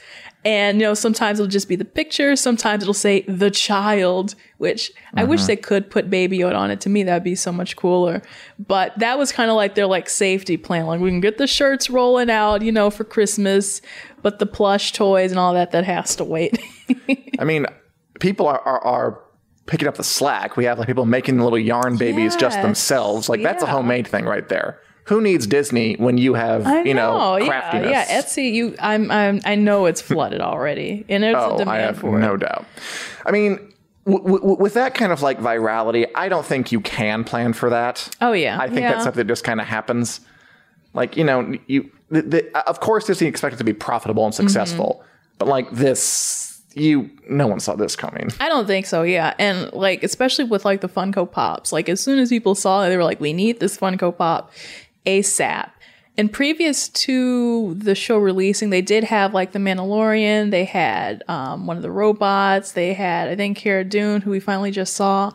And 0.45 0.79
you 0.79 0.87
know, 0.87 0.93
sometimes 0.93 1.39
it'll 1.39 1.49
just 1.49 1.67
be 1.67 1.75
the 1.75 1.83
picture. 1.83 2.35
Sometimes 2.37 2.83
it'll 2.83 2.93
say 2.93 3.21
the 3.23 3.51
child, 3.51 4.35
which 4.57 4.91
I 5.13 5.25
wish 5.25 5.41
mm-hmm. 5.41 5.47
they 5.47 5.55
could 5.57 5.89
put 5.89 6.09
Baby 6.09 6.39
Yoda 6.39 6.55
on 6.55 6.71
it. 6.71 6.79
To 6.81 6.89
me, 6.89 7.03
that'd 7.03 7.25
be 7.25 7.35
so 7.35 7.51
much 7.51 7.75
cooler. 7.75 8.21
But 8.57 8.97
that 8.99 9.17
was 9.17 9.33
kind 9.33 9.49
of 9.49 9.57
like 9.57 9.75
their 9.75 9.85
like 9.85 10.09
safety 10.09 10.55
plan. 10.55 10.85
Like 10.85 11.01
we 11.01 11.09
can 11.09 11.19
get 11.19 11.37
the 11.37 11.47
shirts 11.47 11.89
rolling 11.89 12.29
out, 12.29 12.61
you 12.61 12.71
know, 12.71 12.89
for 12.89 13.03
Christmas, 13.03 13.81
but 14.21 14.39
the 14.39 14.45
plush 14.45 14.91
toys 14.93 15.31
and 15.31 15.39
all 15.39 15.53
that 15.53 15.71
that 15.71 15.83
has 15.85 16.15
to 16.17 16.23
wait. 16.23 16.59
I 17.39 17.43
mean, 17.43 17.65
people 18.19 18.47
are, 18.47 18.59
are, 18.61 18.83
are 18.85 19.21
picking 19.65 19.87
up 19.87 19.95
the 19.95 20.03
slack. 20.03 20.57
We 20.57 20.65
have 20.65 20.77
like 20.79 20.87
people 20.87 21.05
making 21.05 21.39
little 21.39 21.57
yarn 21.59 21.97
babies 21.97 22.35
just 22.35 22.61
themselves. 22.61 23.29
Like 23.29 23.41
that's 23.43 23.63
a 23.63 23.67
homemade 23.67 24.07
thing 24.07 24.25
right 24.25 24.47
there. 24.49 24.79
Who 25.05 25.21
needs 25.21 25.47
Disney 25.47 25.95
when 25.95 26.19
you 26.19 26.35
have 26.35 26.67
I 26.67 26.83
you 26.83 26.93
know, 26.93 27.37
yeah, 27.37 27.47
craftiness? 27.47 27.89
yeah. 27.91 28.21
Etsy, 28.21 28.51
you, 28.53 28.75
I'm, 28.79 29.09
I'm, 29.09 29.41
I 29.43 29.55
know 29.55 29.87
it's 29.87 30.01
flooded 30.01 30.39
already, 30.39 31.03
and 31.09 31.23
there's 31.23 31.35
a 31.35 31.39
Oh, 31.39 31.57
demand 31.57 31.69
I 31.69 31.77
have 31.81 31.97
for 31.97 32.19
no 32.19 32.35
it. 32.35 32.41
doubt. 32.41 32.65
I 33.25 33.31
mean, 33.31 33.73
w- 34.05 34.23
w- 34.37 34.55
with 34.59 34.75
that 34.75 34.93
kind 34.93 35.11
of 35.11 35.23
like 35.23 35.39
virality, 35.39 36.05
I 36.13 36.29
don't 36.29 36.45
think 36.45 36.71
you 36.71 36.79
can 36.81 37.23
plan 37.23 37.53
for 37.53 37.71
that. 37.71 38.15
Oh 38.21 38.33
yeah, 38.33 38.59
I 38.61 38.67
think 38.67 38.81
yeah. 38.81 38.91
that's 38.91 39.03
something 39.03 39.25
that 39.25 39.31
just 39.31 39.43
kind 39.43 39.59
of 39.59 39.65
happens. 39.65 40.21
Like 40.93 41.17
you 41.17 41.23
know, 41.23 41.55
you 41.65 41.89
the, 42.09 42.21
the, 42.21 42.69
of 42.69 42.79
course 42.79 43.05
Disney 43.05 43.27
expected 43.27 43.57
to 43.57 43.63
be 43.63 43.73
profitable 43.73 44.25
and 44.25 44.33
successful, 44.33 44.99
Mm-hmm. 45.01 45.33
but 45.39 45.47
like 45.47 45.71
this, 45.71 46.61
you 46.75 47.09
no 47.29 47.47
one 47.47 47.59
saw 47.59 47.75
this 47.75 47.95
coming. 47.95 48.29
I 48.39 48.49
don't 48.49 48.67
think 48.67 48.85
so, 48.85 49.01
yeah. 49.03 49.33
And 49.39 49.71
like 49.73 50.03
especially 50.03 50.45
with 50.45 50.65
like 50.65 50.81
the 50.81 50.89
Funko 50.89 51.29
Pops, 51.31 51.71
like 51.71 51.89
as 51.89 51.99
soon 52.01 52.19
as 52.19 52.29
people 52.29 52.55
saw 52.55 52.83
it, 52.83 52.89
they 52.89 52.97
were 52.97 53.03
like, 53.03 53.19
We 53.19 53.33
need 53.33 53.59
this 53.59 53.77
Funko 53.77 54.15
Pop 54.15 54.51
ASAP. 55.05 55.69
And 56.19 56.29
previous 56.29 56.89
to 56.89 57.75
the 57.75 57.95
show 57.95 58.17
releasing, 58.17 58.71
they 58.71 58.81
did 58.81 59.05
have 59.05 59.33
like 59.33 59.53
the 59.53 59.59
Mandalorian, 59.59 60.51
they 60.51 60.65
had 60.65 61.23
um, 61.29 61.65
one 61.65 61.77
of 61.77 61.81
the 61.81 61.89
robots, 61.89 62.73
they 62.73 62.93
had 62.93 63.29
I 63.29 63.37
think 63.37 63.57
Cara 63.57 63.85
Dune, 63.85 64.19
who 64.19 64.31
we 64.31 64.41
finally 64.41 64.69
just 64.69 64.95
saw. 64.95 65.31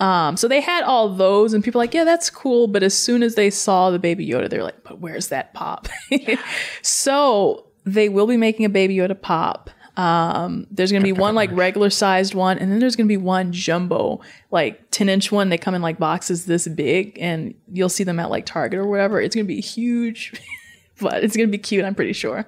Um, 0.00 0.36
so 0.36 0.48
they 0.48 0.60
had 0.60 0.82
all 0.82 1.08
those, 1.08 1.54
and 1.54 1.62
people 1.62 1.78
were 1.78 1.84
like, 1.84 1.94
yeah, 1.94 2.02
that's 2.02 2.30
cool. 2.30 2.66
But 2.66 2.82
as 2.82 2.94
soon 2.94 3.22
as 3.22 3.36
they 3.36 3.48
saw 3.48 3.92
the 3.92 4.00
Baby 4.00 4.26
Yoda, 4.26 4.50
they're 4.50 4.64
like, 4.64 4.82
but 4.82 4.98
where's 4.98 5.28
that 5.28 5.54
pop? 5.54 5.86
so 6.82 7.66
they 7.84 8.08
will 8.08 8.26
be 8.26 8.36
making 8.36 8.64
a 8.64 8.68
Baby 8.68 8.96
Yoda 8.96 9.18
pop. 9.18 9.70
Um, 9.96 10.66
there's 10.70 10.90
gonna 10.90 11.04
be 11.04 11.12
one 11.12 11.34
like 11.34 11.50
regular 11.52 11.88
sized 11.90 12.34
one, 12.34 12.58
and 12.58 12.70
then 12.72 12.80
there's 12.80 12.96
gonna 12.96 13.06
be 13.06 13.16
one 13.16 13.52
jumbo, 13.52 14.20
like 14.50 14.90
10 14.90 15.08
inch 15.08 15.30
one. 15.30 15.48
They 15.50 15.58
come 15.58 15.74
in 15.74 15.82
like 15.82 15.98
boxes 15.98 16.46
this 16.46 16.66
big, 16.68 17.16
and 17.20 17.54
you'll 17.72 17.88
see 17.88 18.04
them 18.04 18.18
at 18.18 18.30
like 18.30 18.44
Target 18.46 18.78
or 18.80 18.86
whatever. 18.86 19.20
It's 19.20 19.34
gonna 19.34 19.44
be 19.44 19.60
huge, 19.60 20.32
but 21.00 21.22
it's 21.22 21.36
gonna 21.36 21.48
be 21.48 21.58
cute. 21.58 21.84
I'm 21.84 21.94
pretty 21.94 22.12
sure. 22.12 22.44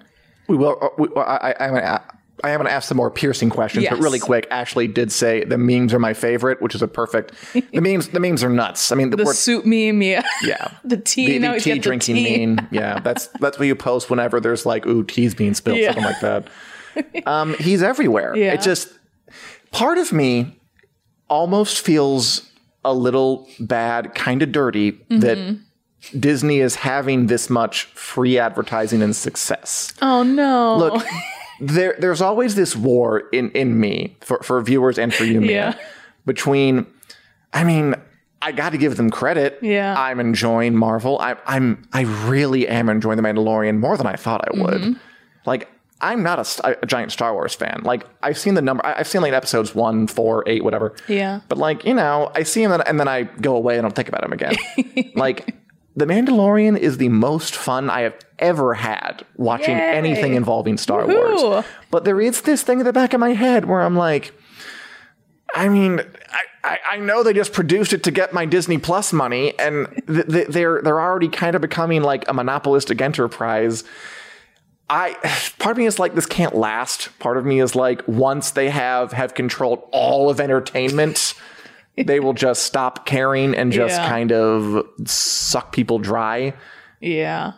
We 0.49 0.57
will. 0.57 0.77
uh, 0.81 0.89
We, 0.99 1.09
I, 1.17 1.21
I, 1.51 1.55
I'm 1.67 1.75
gonna, 1.75 2.03
I 2.45 2.51
am 2.51 2.59
going 2.59 2.69
to 2.69 2.73
ask 2.73 2.87
some 2.87 2.99
more 2.99 3.11
piercing 3.11 3.49
questions, 3.49 3.87
but 3.89 3.99
really 3.99 4.19
quick. 4.19 4.47
Ashley 4.51 4.87
did 4.87 5.11
say 5.11 5.43
the 5.43 5.57
memes 5.57 5.95
are 5.95 5.99
my 5.99 6.13
favorite, 6.13 6.61
which 6.61 6.75
is 6.75 6.83
a 6.83 6.87
perfect. 6.87 7.33
The 7.55 7.81
memes, 7.81 8.09
the 8.11 8.21
memes 8.21 8.45
are 8.45 8.51
nuts. 8.51 8.93
I 8.93 8.95
mean, 8.95 9.09
The 9.09 9.17
we're- 9.17 9.33
soup 9.35 9.65
meme, 9.65 10.03
yeah. 10.03 10.23
yeah, 10.45 10.71
The 10.85 10.99
tea, 10.99 11.39
the, 11.39 11.47
the 11.49 11.53
he's 11.55 11.65
tea 11.65 11.73
the 11.73 11.79
drinking 11.79 12.15
tea. 12.17 12.47
meme. 12.47 12.69
Yeah, 12.71 13.01
that's 13.01 13.29
that's 13.41 13.59
what 13.59 13.67
you 13.67 13.75
post 13.75 14.11
whenever 14.11 14.39
there's 14.39 14.67
like, 14.67 14.85
ooh, 14.87 15.03
tea's 15.03 15.35
being 15.35 15.55
spilled, 15.55 15.79
Yeah. 15.79 15.87
something 15.95 16.05
like 16.05 16.21
that. 16.21 16.49
Um, 17.27 17.55
he's 17.55 17.83
everywhere. 17.83 18.37
Yeah. 18.37 18.53
It 18.55 18.63
just 18.63 18.89
part 19.73 19.99
of 19.99 20.13
me 20.13 20.59
almost 21.29 21.81
feels 21.85 22.49
a 22.85 22.95
little 22.95 23.49
bad, 23.59 24.15
kind 24.15 24.43
of 24.43 24.53
dirty 24.53 24.93
Mm-hmm. 24.93 25.19
that 25.21 25.59
Disney 26.21 26.61
is 26.61 26.77
having 26.77 27.27
this 27.27 27.51
much 27.51 27.85
free 27.87 28.39
advertising 28.39 29.03
and 29.03 29.17
success. 29.17 29.93
Oh 30.01 30.23
no. 30.23 30.77
Look, 30.77 31.05
there 31.61 31.97
there's 31.99 32.21
always 32.21 32.55
this 32.55 32.77
war 32.77 33.21
in 33.33 33.51
in 33.53 33.81
me 33.81 34.17
for 34.21 34.39
for 34.43 34.61
viewers 34.63 34.99
and 34.99 35.13
for 35.13 35.25
you, 35.25 35.41
Mia, 35.41 35.51
Yeah. 35.51 35.75
between. 36.25 36.87
I 37.53 37.65
mean, 37.65 37.95
I 38.43 38.53
got 38.53 38.71
to 38.71 38.79
give 38.79 38.97
them 38.97 39.11
credit. 39.11 39.59
Yeah. 39.63 39.95
I'm 39.99 40.21
enjoying 40.21 40.77
Marvel. 40.77 41.19
I, 41.19 41.37
I'm 41.47 41.89
I 41.93 42.03
really 42.03 42.69
am 42.69 42.89
enjoying 42.89 43.17
the 43.17 43.23
Mandalorian 43.23 43.79
more 43.79 43.97
than 43.97 44.07
I 44.07 44.15
thought 44.15 44.45
I 44.47 44.61
would. 44.63 44.81
Mm-hmm. 44.83 44.93
Like. 45.47 45.69
I'm 46.01 46.23
not 46.23 46.39
a, 46.65 46.79
a 46.83 46.87
giant 46.87 47.11
Star 47.13 47.33
Wars 47.33 47.55
fan. 47.55 47.81
Like 47.85 48.07
I've 48.23 48.37
seen 48.39 48.55
the 48.55 48.63
number, 48.63 48.85
I- 48.85 48.97
I've 48.99 49.09
seen 49.09 49.23
like 49.23 49.33
episodes 49.33 49.75
one, 49.75 50.07
four, 50.07 50.45
eight, 50.47 50.63
whatever. 50.65 50.95
Yeah. 51.09 51.41
But 51.49 51.59
like 51.59 51.85
you 51.85 51.95
know, 51.95 52.31
I 52.35 52.43
see 52.43 52.63
him 52.63 52.73
and, 52.73 52.87
and 52.87 53.01
then 53.01 53.09
I 53.09 53.23
go 53.25 53.57
away 53.57 53.77
and 53.77 53.83
don't 53.85 53.95
think 53.95 54.09
about 54.09 54.23
him 54.25 54.33
again. 54.33 54.55
like 55.15 55.55
the 55.97 56.05
Mandalorian 56.05 56.79
is 56.79 56.99
the 56.99 57.09
most 57.09 57.57
fun 57.57 57.89
I 57.89 58.03
have 58.03 58.15
ever 58.39 58.75
had 58.75 59.25
watching 59.37 59.79
Yay. 59.79 59.95
anything 59.97 60.35
involving 60.35 60.77
Star 60.77 61.05
Woohoo. 61.05 61.43
Wars. 61.43 61.65
But 61.91 62.05
there 62.05 62.21
is 62.21 62.43
this 62.43 62.63
thing 62.63 62.81
in 62.81 62.85
the 62.85 62.93
back 62.93 63.15
of 63.15 63.21
my 63.21 63.33
head 63.33 63.65
where 63.65 63.81
I'm 63.81 63.97
like, 63.97 64.35
I 65.55 65.71
mean, 65.71 66.01
I, 66.01 66.43
I, 66.63 66.79
I 66.93 66.97
know 66.99 67.23
they 67.23 67.33
just 67.33 67.55
produced 67.55 67.95
it 67.95 68.03
to 68.03 68.11
get 68.11 68.35
my 68.35 68.45
Disney 68.45 68.77
Plus 68.77 69.13
money, 69.15 69.59
and 69.59 69.87
th- 70.07 70.27
th- 70.27 70.49
they're 70.49 70.83
they're 70.83 71.01
already 71.01 71.29
kind 71.29 71.55
of 71.57 71.63
becoming 71.63 72.03
like 72.03 72.29
a 72.29 72.35
monopolistic 72.35 73.01
enterprise. 73.01 73.83
I 74.89 75.15
part 75.59 75.73
of 75.73 75.79
me 75.79 75.87
is 75.87 75.99
like 75.99 76.15
this 76.15 76.27
can't 76.27 76.55
last. 76.55 77.17
Part 77.19 77.37
of 77.37 77.45
me 77.45 77.61
is 77.61 77.75
like 77.75 78.07
once 78.07 78.53
they 78.53 78.71
have 78.71 79.13
have 79.13 79.35
controlled 79.35 79.83
all 79.93 80.31
of 80.31 80.41
entertainment, 80.41 81.35
they 81.97 82.21
will 82.21 82.35
just 82.35 82.65
stop 82.65 83.07
caring 83.07 83.55
and 83.55 83.73
just 83.73 83.97
Yeah. 83.97 84.09
kind 84.09 84.33
of 84.33 84.87
suck 85.07 85.73
people 85.73 85.99
dry. 85.99 86.55
yeah. 87.01 87.53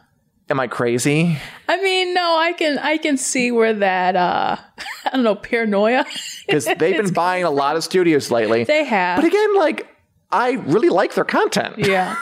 Am 0.50 0.58
I 0.58 0.66
crazy? 0.66 1.36
I 1.68 1.82
mean, 1.82 2.14
no, 2.14 2.38
I 2.38 2.54
can 2.54 2.78
I 2.78 2.96
can 2.96 3.18
see 3.18 3.52
where 3.52 3.74
that 3.74 4.16
uh 4.16 4.56
I 5.04 5.10
don't 5.10 5.22
know, 5.24 5.34
paranoia. 5.34 6.06
Because 6.46 6.64
they've 6.64 6.96
been 6.96 7.12
buying 7.12 7.44
a 7.44 7.50
lot 7.50 7.76
of 7.76 7.84
studios 7.84 8.30
lately. 8.30 8.64
They 8.64 8.84
have. 8.84 9.18
But 9.18 9.26
again, 9.26 9.54
like 9.56 9.86
I 10.32 10.52
really 10.52 10.88
like 10.88 11.12
their 11.12 11.26
content. 11.26 11.74
yeah. 11.78 12.16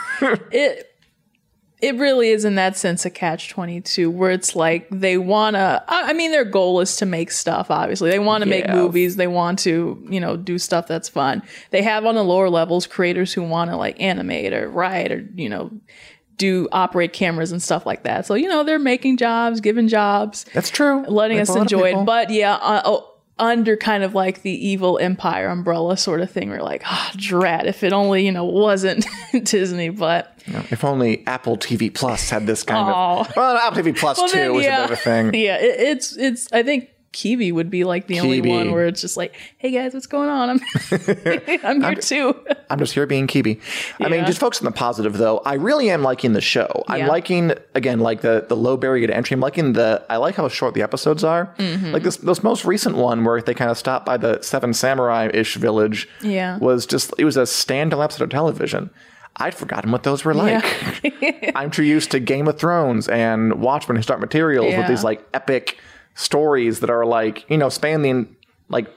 it 0.51 0.86
it 1.79 1.95
really 1.95 2.29
is 2.29 2.43
in 2.43 2.55
that 2.55 2.75
sense 2.75 3.05
a 3.05 3.09
catch 3.09 3.49
22 3.49 4.09
where 4.09 4.31
it's 4.31 4.55
like 4.55 4.87
they 4.89 5.17
want 5.17 5.55
to 5.55 5.83
I 5.87 6.13
mean 6.13 6.31
their 6.31 6.45
goal 6.45 6.79
is 6.79 6.95
to 6.97 7.05
make 7.05 7.31
stuff 7.31 7.69
obviously. 7.69 8.09
They 8.09 8.19
want 8.19 8.43
to 8.43 8.49
make 8.49 8.67
movies, 8.69 9.15
they 9.15 9.27
want 9.27 9.59
to, 9.59 10.03
you 10.09 10.19
know, 10.19 10.37
do 10.37 10.57
stuff 10.57 10.87
that's 10.87 11.07
fun. 11.07 11.43
They 11.69 11.83
have 11.83 12.05
on 12.05 12.15
the 12.15 12.23
lower 12.23 12.49
levels 12.49 12.87
creators 12.87 13.33
who 13.33 13.43
want 13.43 13.69
to 13.69 13.77
like 13.77 13.99
animate 14.01 14.53
or 14.53 14.69
write 14.69 15.11
or, 15.11 15.27
you 15.35 15.49
know, 15.49 15.71
do 16.37 16.67
operate 16.71 17.13
cameras 17.13 17.51
and 17.51 17.61
stuff 17.61 17.85
like 17.85 18.03
that. 18.03 18.25
So, 18.25 18.35
you 18.35 18.47
know, 18.47 18.63
they're 18.63 18.79
making 18.79 19.17
jobs, 19.17 19.59
giving 19.59 19.87
jobs. 19.87 20.45
That's 20.53 20.69
true. 20.69 21.03
letting 21.07 21.37
Like 21.37 21.43
us 21.43 21.49
a 21.49 21.53
lot 21.53 21.57
of 21.57 21.63
enjoy 21.63 21.99
it. 21.99 22.05
But 22.05 22.29
yeah, 22.29 22.55
uh, 22.55 22.81
oh, 22.85 23.16
under 23.39 23.77
kind 23.77 24.03
of 24.03 24.15
like 24.15 24.41
the 24.41 24.67
evil 24.67 24.97
empire 24.99 25.49
umbrella 25.49 25.97
sort 25.97 26.21
of 26.21 26.31
thing. 26.31 26.49
We're 26.49 26.61
like, 26.61 26.83
ah, 26.85 27.11
drat, 27.15 27.65
if 27.67 27.83
it 27.83 27.93
only, 27.93 28.25
you 28.25 28.31
know, 28.31 28.45
wasn't 28.45 29.05
Disney. 29.43 29.89
But 29.89 30.33
If 30.45 30.83
only 30.83 31.25
Apple 31.27 31.57
TV 31.57 31.93
Plus 31.93 32.29
had 32.29 32.47
this 32.47 32.63
kind 32.63 32.89
Aw. 32.89 33.21
of. 33.21 33.35
Well, 33.35 33.57
Apple 33.57 33.83
TV 33.83 33.97
Plus 33.97 34.17
well, 34.17 34.27
too 34.27 34.37
then, 34.37 34.51
is 34.55 34.57
a 34.57 34.63
yeah, 34.63 34.81
bit 34.81 34.85
of 34.85 34.91
a 34.91 35.01
thing. 35.01 35.33
yeah, 35.33 35.57
it, 35.57 35.79
it's, 35.79 36.17
it's, 36.17 36.51
I 36.51 36.63
think 36.63 36.89
Quibi 37.13 37.51
would 37.51 37.69
be 37.69 37.83
like 37.83 38.07
the 38.07 38.19
only 38.19 38.41
one 38.41 38.71
where 38.71 38.85
it's 38.85 39.01
just 39.01 39.17
like, 39.17 39.35
hey 39.57 39.71
guys, 39.71 39.93
what's 39.93 40.07
going 40.07 40.29
on? 40.29 40.49
I'm, 40.49 40.59
I'm 41.63 41.81
here 41.81 41.95
too. 41.95 42.35
I'm 42.69 42.79
just 42.79 42.93
here 42.93 43.05
being 43.05 43.27
Quibi. 43.27 43.59
I 43.99 44.09
mean, 44.09 44.25
just 44.25 44.39
focus 44.39 44.59
on 44.61 44.65
the 44.65 44.71
positive 44.71 45.17
though. 45.17 45.39
I 45.39 45.55
really 45.55 45.89
am 45.89 46.03
liking 46.03 46.33
the 46.33 46.41
show. 46.41 46.83
I'm 46.87 47.07
liking 47.07 47.53
again, 47.75 47.99
like 47.99 48.21
the 48.21 48.45
the 48.47 48.55
low 48.55 48.77
barrier 48.77 49.07
to 49.07 49.15
entry. 49.15 49.33
I'm 49.33 49.39
liking 49.39 49.73
the. 49.73 50.05
I 50.09 50.17
like 50.17 50.35
how 50.35 50.47
short 50.47 50.73
the 50.73 50.81
episodes 50.81 51.23
are. 51.23 51.53
Mm-hmm. 51.57 51.91
Like 51.91 52.03
this, 52.03 52.17
this 52.17 52.43
most 52.43 52.65
recent 52.65 52.95
one 52.97 53.23
where 53.23 53.41
they 53.41 53.53
kind 53.53 53.71
of 53.71 53.77
stopped 53.77 54.05
by 54.05 54.17
the 54.17 54.41
Seven 54.41 54.73
Samurai 54.73 55.29
ish 55.33 55.55
village. 55.55 56.07
Yeah. 56.21 56.57
was 56.57 56.85
just 56.85 57.13
it 57.17 57.25
was 57.25 57.37
a 57.37 57.43
standalone 57.43 58.03
episode 58.03 58.25
of 58.25 58.29
television. 58.29 58.89
I'd 59.37 59.53
forgotten 59.53 59.91
what 59.91 60.03
those 60.03 60.25
were 60.25 60.33
like. 60.33 60.65
I'm 61.55 61.69
too 61.69 61.83
used 61.83 62.11
to 62.11 62.19
Game 62.19 62.47
of 62.47 62.57
Thrones 62.57 63.07
and 63.07 63.61
Watchmen 63.61 63.95
and 63.95 63.99
His 63.99 64.07
Dark 64.07 64.19
Materials 64.19 64.75
with 64.75 64.87
these 64.87 65.03
like 65.03 65.23
epic 65.33 65.77
stories 66.17 66.79
that 66.81 66.89
are 66.89 67.05
like 67.05 67.45
you 67.49 67.57
know 67.57 67.69
span 67.69 68.01
the 68.01 68.27
like 68.69 68.87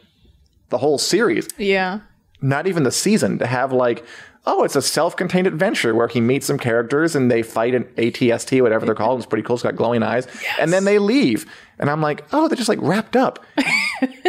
the 0.71 0.79
whole 0.79 0.99
series. 0.99 1.47
Yeah. 1.59 2.01
not 2.41 2.67
even 2.67 2.83
the 2.83 2.91
season 2.91 3.39
to 3.39 3.47
have 3.47 3.73
like 3.73 4.05
oh 4.47 4.65
it's 4.65 4.75
a 4.75 4.81
self-contained 4.81 5.47
adventure 5.47 5.95
where 5.95 6.09
he 6.09 6.19
meets 6.21 6.47
some 6.47 6.59
characters 6.59 7.15
and 7.15 7.31
they 7.31 7.43
fight 7.43 7.75
an 7.75 7.87
AT-ST 7.99 8.63
whatever 8.63 8.87
they're 8.87 8.95
called. 8.95 9.21
It's 9.21 9.27
pretty 9.27 9.43
cool. 9.43 9.57
It's 9.57 9.63
got 9.63 9.77
glowing 9.77 10.03
eyes. 10.03 10.27
And 10.59 10.73
then 10.73 10.85
they 10.85 10.99
leave. 10.99 11.45
And 11.79 11.91
i'm 11.91 12.01
like 12.01 12.25
oh 12.33 12.49
they're 12.49 12.57
just 12.57 12.69
like 12.71 12.81
wrapped 12.81 13.17
up. 13.17 13.45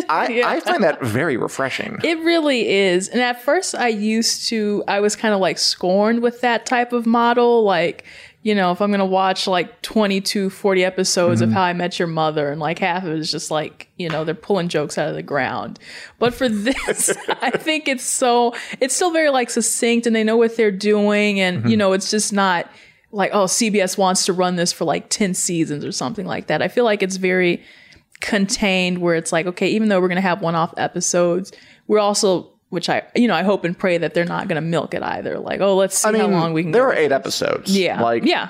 I, 0.10 0.42
I 0.46 0.60
find 0.60 0.84
that 0.84 1.02
very 1.02 1.38
refreshing. 1.38 1.98
It 2.04 2.20
really 2.20 2.68
is. 2.70 3.08
And 3.08 3.22
at 3.22 3.42
first, 3.42 3.74
I 3.74 3.88
used 3.88 4.50
to, 4.50 4.84
I 4.86 5.00
was 5.00 5.16
kind 5.16 5.34
of 5.34 5.40
like 5.40 5.58
scorned 5.58 6.22
with 6.22 6.42
that 6.42 6.66
type 6.66 6.92
of 6.92 7.06
model. 7.06 7.64
Like, 7.64 8.04
you 8.44 8.56
know, 8.56 8.72
if 8.72 8.82
I'm 8.82 8.90
going 8.90 9.00
to 9.00 9.06
watch 9.06 9.46
like 9.46 9.82
22, 9.84 10.50
40 10.50 10.84
episodes 10.84 11.42
of 11.42 11.50
mm-hmm. 11.50 11.58
How 11.58 11.64
I 11.64 11.74
Met 11.74 12.00
Your 12.00 12.08
Mother, 12.08 12.52
and 12.52 12.60
like 12.60 12.80
half 12.80 13.04
of 13.04 13.12
it 13.12 13.20
is 13.20 13.32
just 13.32 13.52
like, 13.52 13.90
you 13.98 14.10
know, 14.10 14.24
they're 14.24 14.34
pulling 14.34 14.68
jokes 14.68 14.98
out 14.98 15.08
of 15.08 15.16
the 15.16 15.22
ground. 15.22 15.80
But 16.18 16.34
for 16.34 16.50
this, 16.50 17.16
I 17.42 17.52
think 17.52 17.88
it's 17.88 18.04
so, 18.04 18.56
it's 18.80 18.96
still 18.96 19.12
very 19.12 19.30
like 19.30 19.52
succinct 19.52 20.08
and 20.08 20.16
they 20.16 20.24
know 20.24 20.38
what 20.38 20.58
they're 20.58 20.72
doing. 20.72 21.40
And, 21.40 21.58
you 21.58 21.62
mm-hmm. 21.62 21.78
know, 21.78 21.94
it's 21.94 22.10
just 22.10 22.34
not 22.34 22.70
like, 23.12 23.32
oh, 23.34 23.46
CBS 23.46 23.98
wants 23.98 24.26
to 24.26 24.34
run 24.34 24.56
this 24.56 24.74
for 24.74 24.86
like 24.86 25.10
10 25.10 25.36
seasons 25.36 25.86
or 25.86 25.92
something 25.92 26.26
like 26.26 26.48
that. 26.48 26.64
I 26.64 26.68
feel 26.68 26.86
like 26.86 27.04
it's 27.04 27.18
very, 27.18 27.64
contained 28.20 29.00
where 29.00 29.16
it's 29.16 29.32
like 29.32 29.48
okay 29.48 29.68
even 29.68 29.90
though 29.90 30.00
we're 30.00 30.08
going 30.08 30.16
to 30.16 30.22
have 30.22 30.44
one-off 30.44 30.72
episodes 30.78 31.52
we're 31.88 31.98
also 31.98 32.54
which 32.72 32.90
i 32.90 33.04
you 33.16 33.28
know 33.28 33.36
i 33.36 33.44
hope 33.44 33.64
and 33.64 33.78
pray 33.78 33.98
that 34.00 34.14
they're 34.16 34.26
not 34.26 34.48
going 34.48 34.56
to 34.56 34.68
milk 34.68 34.94
it 34.96 35.04
either. 35.04 35.38
Like 35.40 35.62
oh 35.62 35.76
let's 35.76 35.98
see 35.98 36.10
i 36.10 36.12
mean 36.12 36.22
how 36.22 36.28
long 36.28 36.52
we 36.54 36.64
can 36.64 36.72
there 36.72 36.82
go 36.84 36.90
are 36.90 36.94
eight 36.96 37.12
episodes. 37.12 37.78
Yeah. 37.78 38.02
Like 38.02 38.26
yeah. 38.26 38.50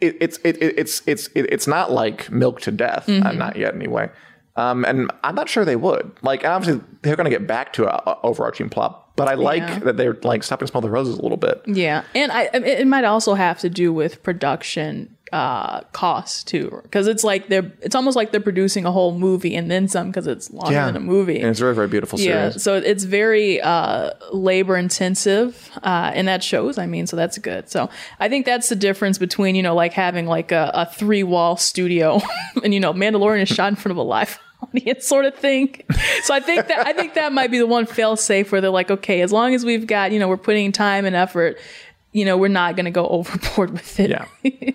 it, 0.00 0.16
it's 0.20 0.38
it, 0.44 0.62
it, 0.62 0.74
it's 0.78 1.02
it's 1.06 1.28
it's 1.34 1.66
not 1.66 1.90
like 1.90 2.30
milk 2.30 2.60
to 2.62 2.70
death. 2.70 3.08
Uh, 3.08 3.12
Mm-hmm. 3.12 3.38
not 3.38 3.56
yet 3.56 3.74
anyway. 3.74 4.10
Um, 4.54 4.84
and 4.84 5.10
i'm 5.24 5.34
not 5.34 5.48
sure 5.48 5.64
they 5.64 5.76
would. 5.76 6.12
Like 6.20 6.44
obviously 6.44 6.84
they're 7.00 7.16
going 7.16 7.24
to 7.24 7.36
get 7.38 7.46
back 7.46 7.72
to 7.74 7.84
a, 7.86 8.10
a 8.10 8.18
overarching 8.22 8.68
plot 8.68 8.98
but 9.16 9.28
i 9.28 9.34
like 9.34 9.60
Yeah. 9.62 9.78
that 9.80 9.96
they're 9.98 10.18
like 10.22 10.42
stopping 10.42 10.66
to 10.66 10.70
smell 10.70 10.80
the 10.82 10.90
roses 10.90 11.18
a 11.18 11.22
little 11.22 11.38
bit. 11.38 11.62
Yeah. 11.66 12.04
And 12.14 12.30
i 12.32 12.44
it 12.52 12.86
might 12.86 13.04
also 13.04 13.32
have 13.34 13.58
to 13.60 13.70
do 13.70 13.92
with 13.92 14.22
production 14.22 15.16
uh 15.32 15.80
costs 15.92 16.44
too. 16.44 16.80
Because 16.82 17.06
it's 17.06 17.24
like 17.24 17.48
they're 17.48 17.72
it's 17.80 17.94
almost 17.94 18.16
like 18.16 18.32
they're 18.32 18.40
producing 18.40 18.84
a 18.84 18.92
whole 18.92 19.16
movie 19.16 19.54
and 19.56 19.70
then 19.70 19.88
some 19.88 20.08
because 20.08 20.26
it's 20.26 20.50
longer 20.50 20.74
than 20.74 20.96
a 20.96 21.00
movie. 21.00 21.40
And 21.40 21.48
it's 21.48 21.58
a 21.60 21.62
very 21.62 21.74
very 21.74 21.88
beautiful 21.88 22.18
yeah 22.20 22.50
series. 22.50 22.62
so 22.62 22.76
it's 22.76 23.04
very 23.04 23.60
uh, 23.60 24.10
labor 24.32 24.76
intensive 24.76 25.70
uh, 25.82 26.12
and 26.14 26.28
that 26.28 26.42
shows 26.44 26.76
i 26.78 26.86
mean 26.86 27.06
so 27.06 27.16
that's 27.16 27.38
good. 27.38 27.68
So 27.70 27.88
i 28.20 28.28
think 28.28 28.44
that's 28.46 28.68
the 28.68 28.76
difference 28.76 29.18
between 29.18 29.54
you 29.54 29.62
know 29.62 29.74
like 29.74 29.94
having 29.94 30.26
like 30.26 30.52
a, 30.52 30.70
a 30.74 30.86
three 30.86 31.22
wall 31.22 31.56
studio 31.56 32.20
and 32.62 32.74
you 32.74 32.80
know 32.80 32.92
mandalorian 32.92 33.42
is 33.42 33.48
shot 33.48 33.68
in 33.68 33.76
front 33.76 33.92
of 33.92 33.96
a 33.96 34.02
live 34.02 34.38
audience 34.62 35.06
sort 35.06 35.24
of 35.24 35.34
thing. 35.34 35.82
So 36.22 36.34
i 36.34 36.40
think 36.40 36.68
that 36.68 36.86
i 36.86 36.92
think 36.92 37.14
that 37.14 37.32
might 37.32 37.50
be 37.50 37.58
the 37.58 37.66
one 37.66 37.86
fail 37.86 38.16
safe 38.16 38.52
where 38.52 38.60
they're 38.60 38.70
like 38.70 38.90
okay 38.90 39.22
as 39.22 39.32
long 39.32 39.54
as 39.54 39.64
we've 39.64 39.86
got 39.86 40.12
you 40.12 40.18
know 40.18 40.28
we're 40.28 40.36
putting 40.36 40.70
time 40.72 41.04
and 41.04 41.16
effort 41.16 41.58
you 42.12 42.24
know 42.24 42.36
we're 42.36 42.48
not 42.48 42.76
going 42.76 42.84
to 42.84 42.90
go 42.90 43.08
overboard 43.16 43.70
with 43.72 43.98
it. 43.98 44.10
Yeah. 44.10 44.72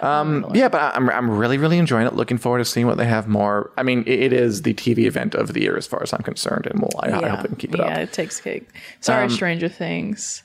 Um, 0.00 0.50
yeah, 0.54 0.68
but 0.68 0.94
I'm 0.96 1.08
I'm 1.10 1.30
really 1.30 1.58
really 1.58 1.78
enjoying 1.78 2.06
it. 2.06 2.14
Looking 2.14 2.38
forward 2.38 2.58
to 2.58 2.64
seeing 2.64 2.86
what 2.86 2.96
they 2.96 3.06
have 3.06 3.28
more. 3.28 3.72
I 3.76 3.82
mean, 3.82 4.04
it, 4.06 4.20
it 4.20 4.32
is 4.32 4.62
the 4.62 4.74
TV 4.74 5.00
event 5.06 5.34
of 5.34 5.52
the 5.52 5.62
year 5.62 5.76
as 5.76 5.86
far 5.86 6.02
as 6.02 6.12
I'm 6.12 6.22
concerned, 6.22 6.66
and 6.66 6.80
we'll 6.80 6.90
I, 7.00 7.24
I 7.24 7.28
hope 7.28 7.42
they 7.42 7.48
can 7.48 7.56
keep 7.56 7.74
it 7.74 7.80
yeah, 7.80 7.86
up. 7.86 7.96
Um, 7.96 8.00
it 8.02 8.12
takes 8.12 8.40
cake. 8.40 8.68
Sorry, 9.00 9.28
Stranger 9.30 9.68
Things, 9.68 10.42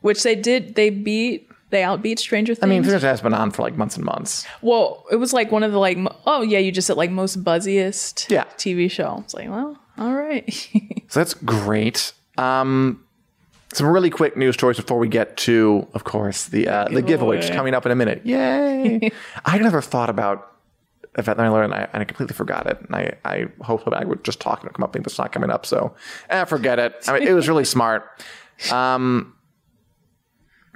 which 0.00 0.22
they 0.22 0.34
did. 0.34 0.74
They 0.74 0.90
beat. 0.90 1.48
They 1.70 1.82
outbeat 1.82 2.18
Stranger 2.18 2.54
Things. 2.54 2.64
I 2.64 2.66
mean, 2.66 2.82
Stranger 2.82 3.00
Things 3.00 3.10
has 3.10 3.20
been 3.20 3.34
on 3.34 3.50
for 3.50 3.62
like 3.62 3.76
months 3.76 3.96
and 3.96 4.04
months. 4.04 4.46
well, 4.62 5.04
it 5.10 5.16
was 5.16 5.32
like 5.32 5.50
one 5.50 5.62
of 5.62 5.72
the 5.72 5.78
like. 5.78 5.98
Oh 6.26 6.42
yeah, 6.42 6.58
you 6.58 6.70
just 6.72 6.86
said 6.86 6.96
like 6.96 7.10
most 7.10 7.42
buzziest. 7.42 8.30
Yeah. 8.30 8.44
TV 8.56 8.90
show. 8.90 9.20
It's 9.24 9.34
like, 9.34 9.48
well, 9.48 9.78
all 9.98 10.14
right. 10.14 10.44
So 11.08 11.20
that's 11.20 11.34
great. 11.34 12.12
Um, 12.38 13.03
some 13.76 13.86
really 13.86 14.10
quick 14.10 14.36
news 14.36 14.54
stories 14.54 14.76
before 14.76 14.98
we 14.98 15.08
get 15.08 15.36
to, 15.38 15.86
of 15.94 16.04
course, 16.04 16.46
the 16.46 16.68
uh, 16.68 16.88
the 16.88 17.02
giveaway, 17.02 17.36
which 17.36 17.46
is 17.46 17.50
coming 17.50 17.74
up 17.74 17.84
in 17.86 17.92
a 17.92 17.96
minute. 17.96 18.24
Yay! 18.24 19.10
I 19.44 19.58
never 19.58 19.80
thought 19.82 20.10
about 20.10 20.54
veterinary 21.22 21.50
lawyer, 21.50 21.62
and 21.62 21.74
I, 21.74 21.88
and 21.92 22.00
I 22.02 22.04
completely 22.04 22.34
forgot 22.34 22.66
it. 22.66 22.80
And 22.80 22.94
I, 22.96 23.16
I 23.24 23.46
hoped 23.60 23.84
that 23.84 23.94
I 23.94 24.04
would 24.04 24.24
just 24.24 24.40
talk 24.40 24.62
and 24.62 24.72
come 24.72 24.82
up, 24.82 24.92
but 24.92 25.06
it's 25.06 25.18
not 25.18 25.32
coming 25.32 25.50
up. 25.50 25.64
So, 25.66 25.94
eh, 26.30 26.44
forget 26.44 26.78
it. 26.78 27.04
I 27.06 27.18
mean, 27.18 27.28
it 27.28 27.32
was 27.32 27.48
really 27.48 27.64
smart. 27.64 28.04
Um, 28.72 29.34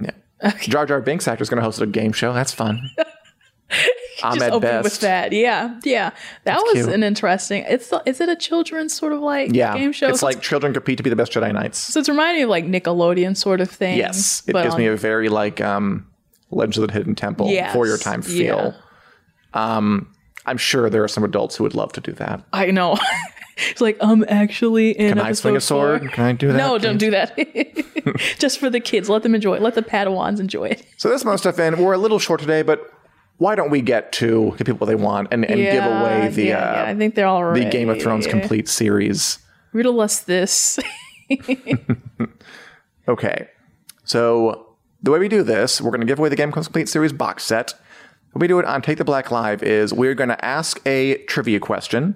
yeah. 0.01 0.13
Jar 0.61 0.87
Jar 0.87 1.01
Binks 1.01 1.27
actor 1.27 1.43
is 1.43 1.49
going 1.49 1.59
to 1.59 1.65
host 1.65 1.81
a 1.81 1.87
game 1.87 2.13
show. 2.13 2.33
That's 2.33 2.53
fun. 2.53 2.91
just 4.18 4.40
open 4.42 4.61
Best. 4.61 4.85
with 4.85 5.00
that. 5.00 5.33
Yeah, 5.33 5.78
yeah. 5.85 6.11
That 6.44 6.59
was 6.62 6.72
cute. 6.74 6.88
an 6.88 7.02
interesting. 7.02 7.64
It's 7.68 7.92
is 8.07 8.20
it 8.20 8.28
a 8.28 8.37
children's 8.37 8.92
sort 8.94 9.12
of 9.12 9.20
like 9.20 9.54
Yeah, 9.54 9.76
game 9.76 9.92
show? 9.92 10.09
it's 10.09 10.20
So 10.20 10.26
like 10.26 10.40
children 10.42 10.72
compete 10.72 10.96
to 10.98 11.02
be 11.02 11.11
the 11.11 11.16
best 11.16 11.33
Jedi 11.33 11.52
Knights. 11.52 11.78
so 11.78 12.00
it's 12.00 12.09
reminding 12.09 12.37
me 12.40 12.42
of 12.44 12.50
like 12.50 12.64
Nickelodeon 12.66 13.37
sort 13.37 13.61
of 13.61 13.70
thing. 13.70 13.96
Yes, 13.98 14.42
it 14.46 14.52
but 14.52 14.62
gives 14.64 14.74
on- 14.74 14.81
me 14.81 14.87
a 14.87 14.96
very 14.96 15.28
like 15.28 15.61
um, 15.61 16.07
Legends 16.50 16.78
of 16.78 16.87
the 16.88 16.92
Hidden 16.92 17.14
Temple 17.14 17.48
Yes, 17.50 17.72
for 17.72 17.87
your 17.87 17.98
time 17.98 18.22
feel. 18.22 18.74
Um, 19.54 20.12
I'm 20.46 20.57
sure 20.59 20.88
there 20.90 21.02
are 21.04 21.09
some 21.09 21.24
adults 21.24 21.57
who 21.57 21.64
would 21.64 21.74
love 21.74 21.92
to 21.94 22.00
do 22.00 22.12
that. 22.12 22.42
I 22.52 22.70
know. 22.70 22.96
it's 23.70 23.81
like 23.81 23.96
I'm 24.00 24.24
actually 24.28 24.92
in. 24.92 25.11
Can 25.16 25.20
I 25.20 25.33
swing 25.33 25.57
a 25.57 25.61
sword? 25.61 26.00
four. 26.00 26.09
Can 26.11 26.24
I 26.24 26.33
do 26.33 26.48
that? 26.48 26.57
No, 26.57 26.78
don't 26.78 26.98
do 26.98 27.11
that. 27.11 27.37
Just 28.38 28.59
for 28.59 28.70
the 28.70 28.81
kids. 28.81 29.09
Let 29.09 29.22
them 29.22 29.35
enjoy 29.35 29.57
it. 29.57 29.62
Let 29.62 29.74
the 29.74 29.83
Padawans 29.83 30.40
enjoy 30.40 30.68
it. 30.68 30.87
So 30.96 31.09
there's 31.09 31.24
most 31.24 31.40
stuff 31.40 31.59
in. 31.59 31.78
We're 31.83 31.92
a 31.92 31.98
little 31.98 32.18
short 32.18 32.40
today, 32.40 32.62
but 32.62 32.90
why 33.38 33.55
don't 33.55 33.70
we 33.70 33.81
get 33.81 34.12
to 34.12 34.55
the 34.59 34.64
people 34.64 34.87
they 34.87 34.94
want 34.94 35.29
and, 35.33 35.44
and 35.44 35.57
give 35.57 35.85
away 35.85 36.29
the 36.29 36.46
yeah, 36.46 36.59
uh, 36.59 36.74
yeah, 36.74 36.85
I 36.90 36.94
think 36.94 37.14
they're 37.14 37.27
all 37.27 37.53
the 37.53 37.64
Game 37.64 37.88
of 37.88 38.01
Thrones 38.01 38.27
complete 38.27 38.68
series? 38.68 39.38
Riddle 39.72 40.01
us 40.01 40.20
this. 40.20 40.79
Okay. 43.09 43.48
So 44.05 44.77
the 45.03 45.11
way 45.11 45.18
we 45.18 45.29
do 45.29 45.42
this, 45.42 45.81
we're 45.81 45.90
going 45.90 46.03
to 46.03 46.07
give 46.07 46.18
away 46.18 46.29
the 46.29 46.37
Game 46.37 46.48
of 46.48 46.55
Thrones 46.55 46.66
Complete 46.66 46.88
Series 46.88 47.12
box 47.12 47.44
set. 47.44 47.74
The 48.33 48.38
way 48.38 48.44
we 48.44 48.48
do 48.48 48.59
it 48.59 48.66
on 48.66 48.83
Take 48.83 48.98
the 48.98 49.05
Black 49.05 49.31
Live 49.31 49.62
is 49.62 49.92
we're 49.92 50.14
going 50.14 50.29
to 50.29 50.44
ask 50.44 50.81
a 50.87 51.16
trivia 51.24 51.59
question, 51.59 52.14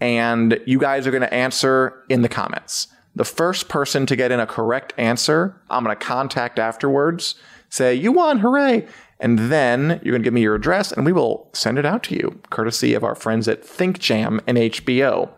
and 0.00 0.60
you 0.64 0.78
guys 0.78 1.06
are 1.06 1.10
going 1.10 1.22
to 1.22 1.34
answer 1.34 2.04
in 2.08 2.22
the 2.22 2.28
comments. 2.28 2.86
The 3.16 3.24
first 3.24 3.68
person 3.68 4.06
to 4.06 4.16
get 4.16 4.30
in 4.30 4.40
a 4.40 4.46
correct 4.46 4.94
answer, 4.96 5.60
I'm 5.68 5.84
going 5.84 5.96
to 5.96 6.02
contact 6.02 6.58
afterwards, 6.58 7.34
say, 7.68 7.94
You 7.94 8.12
won, 8.12 8.38
hooray! 8.38 8.86
And 9.22 9.38
then 9.38 10.00
you're 10.02 10.12
going 10.12 10.22
to 10.22 10.24
give 10.26 10.34
me 10.34 10.42
your 10.42 10.56
address, 10.56 10.90
and 10.90 11.06
we 11.06 11.12
will 11.12 11.48
send 11.54 11.78
it 11.78 11.86
out 11.86 12.02
to 12.04 12.14
you, 12.14 12.40
courtesy 12.50 12.92
of 12.92 13.04
our 13.04 13.14
friends 13.14 13.46
at 13.46 13.64
Think 13.64 14.00
Jam 14.00 14.40
and 14.48 14.58
HBO. 14.58 15.30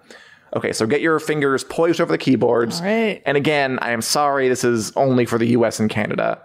Okay, 0.57 0.73
so 0.73 0.87
get 0.87 1.03
your 1.03 1.21
fingers 1.21 1.65
poised 1.65 2.01
over 2.01 2.11
the 2.11 2.19
keyboards. 2.19 2.81
All 2.81 2.87
right. 2.87 3.23
And 3.27 3.37
again, 3.37 3.79
I 3.83 3.91
am 3.91 4.01
sorry, 4.01 4.49
this 4.49 4.65
is 4.65 4.91
only 4.97 5.27
for 5.27 5.37
the 5.37 5.49
US 5.49 5.79
and 5.79 5.91
Canada. 5.91 6.41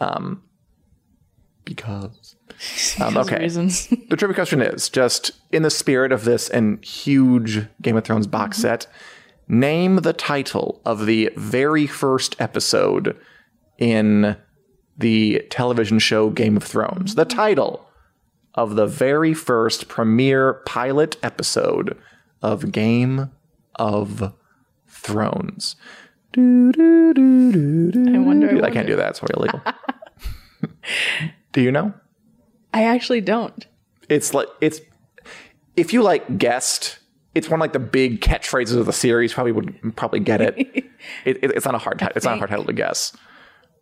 Um, 0.00 0.42
because. 1.64 2.36
Um, 3.00 3.16
okay. 3.16 3.48
The 3.48 4.16
trivia 4.18 4.34
question 4.34 4.60
is 4.60 4.90
just 4.90 5.30
in 5.50 5.62
the 5.62 5.70
spirit 5.70 6.12
of 6.12 6.24
this 6.24 6.50
and 6.50 6.84
huge 6.84 7.66
Game 7.80 7.96
of 7.96 8.04
Thrones 8.04 8.26
box 8.26 8.58
Mm-hmm. 8.58 8.62
set, 8.62 8.86
name 9.48 9.96
the 9.96 10.12
title 10.12 10.82
of 10.84 11.06
the 11.06 11.30
very 11.36 11.86
first 11.86 12.36
episode 12.38 13.16
in 13.78 14.36
the 15.00 15.44
television 15.50 15.98
show 15.98 16.30
Game 16.30 16.56
of 16.56 16.62
Thrones. 16.62 17.14
The 17.14 17.24
title 17.24 17.86
of 18.54 18.76
the 18.76 18.86
very 18.86 19.34
first 19.34 19.88
premiere 19.88 20.54
pilot 20.66 21.16
episode 21.22 21.96
of 22.42 22.72
Game 22.72 23.30
of 23.76 24.32
Thrones. 24.88 25.76
Do, 26.32 26.72
do, 26.72 27.14
do. 27.14 28.14
I 28.14 28.18
wonder. 28.18 28.64
I, 28.64 28.68
I 28.68 28.70
can't 28.70 28.86
do 28.86 28.96
that. 28.96 29.10
It's 29.10 29.20
illegal. 29.36 29.62
do 31.52 31.60
you 31.60 31.72
know? 31.72 31.92
I 32.72 32.84
actually 32.84 33.20
don't. 33.20 33.66
It's 34.08 34.32
like 34.34 34.48
it's 34.60 34.80
if 35.76 35.92
you 35.92 36.02
like 36.02 36.38
guessed, 36.38 36.98
it's 37.34 37.48
one 37.48 37.58
of 37.58 37.62
like 37.62 37.72
the 37.72 37.78
big 37.78 38.20
catchphrases 38.20 38.76
of 38.76 38.86
the 38.86 38.92
series. 38.92 39.32
Probably 39.32 39.52
would 39.52 39.96
probably 39.96 40.20
get 40.20 40.40
it. 40.40 40.56
it, 41.24 41.42
it 41.42 41.50
it's 41.52 41.64
not 41.64 41.74
a 41.74 41.78
hard 41.78 41.98
title. 41.98 42.16
It's 42.16 42.24
not 42.24 42.34
a 42.34 42.38
hard 42.38 42.50
title 42.50 42.64
to 42.66 42.72
guess. 42.72 43.16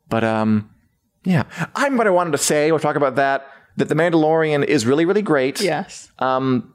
But 0.09 0.25
um, 0.25 0.71
yeah, 1.25 1.45
I'm 1.75 1.97
what 1.97 2.07
I 2.07 2.11
wanted 2.11 2.33
to 2.33 2.39
say. 2.39 2.71
We'll 2.71 2.81
talk 2.81 2.97
about 2.97 3.17
that. 3.17 3.47
That 3.77 3.89
the 3.89 3.95
Mandalorian 3.95 4.65
is 4.65 4.87
really 4.87 5.05
really 5.05 5.23
great. 5.23 5.61
Yes. 5.61 6.11
Um, 6.19 6.75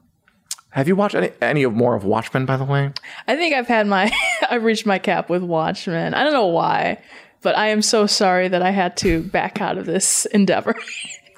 have 0.70 0.88
you 0.88 0.96
watched 0.96 1.14
any 1.14 1.30
any 1.40 1.62
of 1.62 1.72
more 1.72 1.94
of 1.94 2.04
Watchmen? 2.04 2.46
By 2.46 2.56
the 2.56 2.64
way, 2.64 2.92
I 3.28 3.36
think 3.36 3.54
I've 3.54 3.68
had 3.68 3.86
my 3.86 4.12
I've 4.50 4.64
reached 4.64 4.86
my 4.86 4.98
cap 4.98 5.28
with 5.28 5.42
Watchmen. 5.42 6.14
I 6.14 6.24
don't 6.24 6.32
know 6.32 6.46
why, 6.46 7.02
but 7.42 7.56
I 7.56 7.68
am 7.68 7.82
so 7.82 8.06
sorry 8.06 8.48
that 8.48 8.62
I 8.62 8.70
had 8.70 8.96
to 8.98 9.22
back 9.22 9.60
out 9.60 9.78
of 9.78 9.86
this 9.86 10.26
endeavor. 10.26 10.74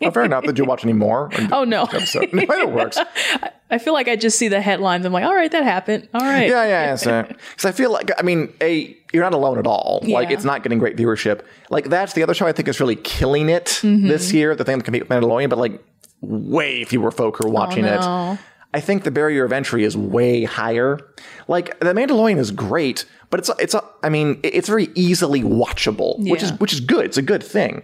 oh, 0.03 0.11
fair 0.11 0.25
enough. 0.25 0.45
Did 0.45 0.59
you 0.59 0.65
watch 0.65 0.85
any 0.85 0.93
more? 0.93 1.31
oh 1.53 1.65
no. 1.65 1.85
No, 2.33 2.43
it 2.43 2.71
works. 2.71 2.99
I 3.71 3.79
feel 3.79 3.93
like 3.95 4.07
I 4.09 4.15
just 4.17 4.39
see 4.39 4.49
the 4.49 4.61
headlines. 4.61 5.05
I'm 5.05 5.13
like, 5.13 5.25
all 5.25 5.35
right, 5.35 5.51
that 5.51 5.65
happened. 5.65 6.09
All 6.15 6.21
right. 6.21 6.49
Yeah, 6.49 6.65
yeah, 6.67 6.97
yeah. 7.05 7.23
Because 7.23 7.65
I 7.65 7.73
feel 7.73 7.91
like, 7.93 8.11
I 8.17 8.23
mean, 8.23 8.53
a 8.61 8.97
you're 9.13 9.25
not 9.25 9.35
alone 9.35 9.59
at 9.59 9.67
all. 9.67 10.01
Like, 10.05 10.31
it's 10.31 10.45
not 10.45 10.63
getting 10.63 10.79
great 10.79 10.97
viewership. 10.97 11.41
Like, 11.71 11.87
that's 11.89 12.13
the 12.13 12.23
other 12.23 12.35
show 12.35 12.47
I 12.47 12.53
think 12.53 12.69
is 12.69 12.79
really 12.81 12.97
killing 12.97 13.49
it 13.49 13.67
Mm-hmm. 13.83 14.07
this 14.09 14.33
year. 14.33 14.55
The 14.55 14.65
thing 14.65 14.79
that 14.79 14.85
compete 14.85 15.03
with 15.03 15.11
Mandalorian, 15.11 15.49
but 15.51 15.59
like, 15.59 15.83
way 16.21 16.85
fewer 16.85 17.11
folk 17.11 17.45
are 17.45 17.49
watching 17.49 17.85
Oh, 17.87 18.01
no. 18.01 18.33
it. 18.35 18.39
I 18.75 18.81
think 18.81 19.05
the 19.05 19.11
barrier 19.11 19.45
of 19.45 19.53
entry 19.53 19.85
is 19.85 19.97
way 19.97 20.45
higher. 20.45 20.99
Like, 21.49 21.79
the 21.81 21.95
Mandalorian 21.95 22.39
is 22.39 22.51
great, 22.51 23.05
but 23.31 23.41
it's 23.41 23.51
it's 23.59 23.75
I 24.03 24.09
mean, 24.09 24.39
it's 24.43 24.69
very 24.69 24.91
easily 24.95 25.43
watchable, 25.43 26.19
which 26.29 26.43
is 26.43 26.53
which 26.61 26.73
is 26.73 26.81
good. 26.81 27.05
It's 27.07 27.17
a 27.17 27.23
good 27.23 27.43
thing. 27.43 27.83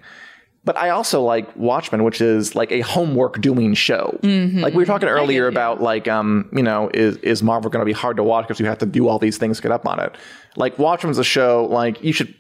But 0.65 0.77
I 0.77 0.91
also 0.91 1.23
like 1.23 1.55
Watchmen, 1.57 2.05
which 2.05 2.21
is 2.21 2.55
like 2.55 2.71
a 2.71 2.81
homework 2.81 3.41
doing 3.41 3.75
show. 3.75 4.17
Mm-hmm. 4.23 4.61
Like 4.61 4.75
we 4.75 4.79
were 4.79 4.87
talking 4.87 5.09
earlier 5.09 5.49
about 5.49 5.83
like 5.83 6.07
um, 6.07 6.49
you 6.53 6.63
know, 6.63 6.89
is 6.95 7.17
is 7.19 7.43
Marvel 7.43 7.69
going 7.71 7.81
to 7.81 7.87
be 7.87 7.93
hard 7.93 8.17
to 8.17 8.23
watch 8.23 8.47
because 8.47 8.61
you 8.61 8.67
have 8.67 8.79
to 8.79 8.87
do 8.87 9.09
all 9.09 9.19
these 9.19 9.39
things 9.39 9.57
to 9.57 9.63
get 9.63 9.73
up 9.73 9.87
on 9.87 9.99
it. 9.99 10.15
Like 10.55 10.79
Watchmen's 10.79 11.19
a 11.19 11.25
show 11.25 11.67
like 11.71 12.03
you 12.05 12.13
should 12.13 12.33